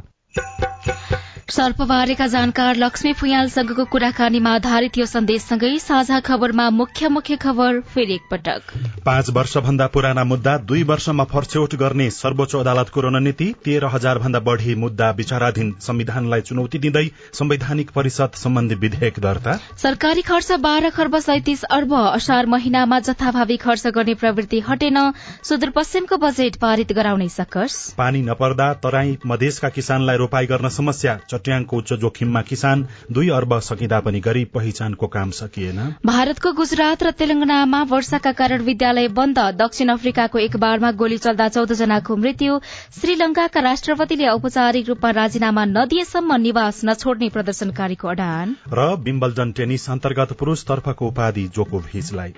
सर्पबारेका 1.48 2.26
जानकार 2.28 2.76
लक्ष्मी 2.76 3.12
फुयालसँगको 3.14 3.84
कुराकानीमा 3.86 4.52
आधारित 4.56 4.98
यो 4.98 5.06
सन्देशसँगै 5.06 5.78
साझा 5.80 6.20
खबरमा 6.20 6.70
मुख्य 6.72 7.08
मुख्य 7.08 7.36
खबर 7.38 7.80
फेरि 7.86 8.14
एकपटक। 8.14 8.72
पाँच 9.06 9.30
वर्षभन्दा 9.30 9.88
पुराना 9.88 10.24
मुद्दा 10.24 10.58
दुई 10.66 10.82
वर्षमा 10.84 11.24
फर्छौट 11.24 11.76
गर्ने 11.76 12.10
सर्वोच्च 12.12 12.56
अदालतको 12.56 13.02
रणनीति 13.02 13.54
तेह्र 13.66 13.86
हजार 13.88 14.20
भन्दा 14.20 14.40
बढ़ी 14.40 14.76
मुद्दा 14.76 15.10
विचाराधीन 15.12 15.70
संविधानलाई 15.82 16.42
चुनौती 16.42 16.80
दिँदै 16.80 17.06
संवैधानिक 17.34 17.92
परिषद 17.92 18.32
सम्बन्धी 18.36 18.76
विधेयक 18.78 19.20
दर्ता। 19.20 19.58
सरकारी 19.78 20.22
खर्च 20.24 20.52
बाह्र 20.66 20.90
खर्ब 20.98 21.20
सैतिस 21.20 21.64
अर्ब 21.72 21.94
असार 21.94 22.46
महिनामा 22.48 23.00
जथाभावी 23.02 23.58
खर्च 23.60 23.86
गर्ने 23.90 24.14
प्रवृत्ति 24.16 24.64
हटेन 24.70 25.00
सुदूरपश्चिमको 25.44 26.18
बजेट 26.18 26.56
पारित 26.58 26.94
गराउने 26.94 27.30
सकस। 27.30 27.78
पानी 27.98 28.22
नपर्दा 28.24 28.74
तराई 28.82 29.18
मधेसका 29.28 29.70
किसानलाई 29.70 30.18
रोपाई 30.18 30.46
गर्न 30.48 30.70
समस्या 30.74 31.18
चट्याङको 31.36 31.78
उच्च 31.78 31.94
जोखिममा 32.02 32.42
किसान 32.44 32.88
दुई 33.12 33.30
अर्ब 33.32 33.60
सकिँदा 33.62 34.00
पनि 34.02 34.20
गरी 34.22 34.44
पहिचानको 34.56 35.08
काम 35.10 35.32
सकिएन। 35.34 35.80
भारतको 36.06 36.52
गुजरात 36.54 37.04
र 37.04 37.12
तेलंगानामा 37.14 37.82
वर्षाका 37.86 38.32
कारण 38.34 38.62
विद्यालय 38.64 39.08
बन्द 39.16 39.40
दक्षिण 39.58 39.90
अफ्रिकाको 39.92 40.40
एक 40.40 40.58
बारमा 40.58 40.92
गोली 40.94 41.18
चल्दा 41.20 41.48
चौध 41.50 41.74
जनाको 41.76 42.16
मृत्यु 42.18 42.60
श्रीलंकाका 42.96 43.62
राष्ट्रपतिले 43.62 44.28
औपचारिक 44.30 44.88
रूपमा 44.88 45.12
राजीनामा 45.12 45.66
नदिएसम्म 45.68 46.36
निवास 46.42 46.82
नछोड्ने 46.86 47.30
प्रदर्शनकारीको 47.30 48.08
अडान। 48.08 48.56
र 48.72 48.88
विम्बल्डन 49.02 49.52
टेनिस 49.52 49.90
अन्तर्गत 49.90 50.34
पुरूष 50.40 50.64
तर्फको 50.66 51.08
उपाधि 51.08 51.48
जोकोभिचलाई। 51.56 52.34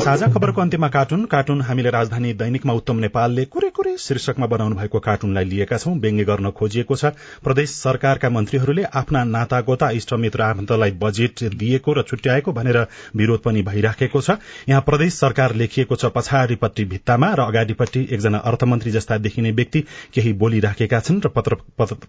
साझा 0.00 0.26
खबरको 0.26 0.60
अन्त्यमा 0.60 0.88
कार्टुन 0.88 1.24
कार्टुन 1.24 1.60
हामीले 1.62 1.90
राजधानी 1.90 2.32
दैनिकमा 2.34 2.72
उत्तम 2.72 2.96
नेपालले 2.98 3.44
कुरे 3.46 3.68
कुरे 3.70 3.96
शीर्षकमा 3.98 4.46
बनाउनु 4.46 4.76
भएको 4.76 4.98
कार्टुनलाई 5.00 5.44
लिएका 5.44 5.76
छौं। 5.76 5.98
व्यङ्ग्य 6.00 6.24
गर्न 6.24 6.50
खोजिएको 6.50 6.96
छ। 6.96 7.12
प्रदेश 7.44 7.70
सरकारका 8.10 8.28
मन्त्रीहरूले 8.30 8.82
आफ्ना 8.92 9.22
नातागोता 9.24 9.88
इष्टमित्र 9.94 10.42
आफन्तलाई 10.42 10.90
बजेट 10.98 11.42
दिएको 11.54 11.92
र 11.92 12.02
छुट्याएको 12.02 12.52
भनेर 12.52 12.78
विरोध 13.14 13.40
पनि 13.40 13.62
भइराखेको 13.62 14.20
छ। 14.20 14.30
यहाँ 14.68 14.80
प्रदेश 14.82 15.14
सरकार 15.14 15.54
लेखिएको 15.54 15.96
छ 15.96 16.10
पछाडिपट्टि 16.10 16.84
भित्तामा 16.90 17.28
र 17.34 17.40
अगाडिपट्टि 17.42 18.00
एकजना 18.10 18.38
अर्थमन्त्री 18.50 18.90
जस्ता 18.90 19.18
देखिने 19.20 19.50
व्यक्ति 19.52 19.80
केही 20.14 20.32
बोलिराखेका 20.42 21.00
छन् 21.00 21.20
र 21.22 21.28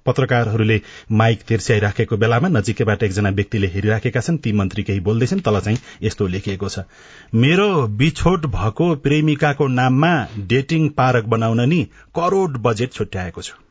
पत्रकारहरूले 0.01 0.81
माइक 1.13 1.41
तिर्स्याइराखेको 1.47 2.17
बेलामा 2.17 2.47
नजिकैबाट 2.49 3.03
एकजना 3.03 3.29
व्यक्तिले 3.31 3.67
हेरिराखेका 3.69 4.21
छन्। 4.21 4.37
ती 4.37 4.51
मन्त्री 4.53 4.83
केही 4.83 4.99
बोल्दैछन् 5.05 5.45
तल 5.45 5.59
चाहिँ 5.59 5.79
यस्तो 6.03 6.27
लेखिएको 6.27 6.69
छ। 6.69 6.89
मेरो 7.35 7.69
बिछोट 7.93 8.45
भएको 8.49 8.95
प्रेमिकाको 9.05 9.67
नाममा 9.69 10.13
डेटिङ 10.49 10.89
पार्क 10.97 11.25
बनाउन 11.27 11.69
नि 11.69 11.83
करोड़ 12.15 12.57
बजेट 12.59 12.93
छुट्याएको 12.93 13.41
छु। 13.41 13.70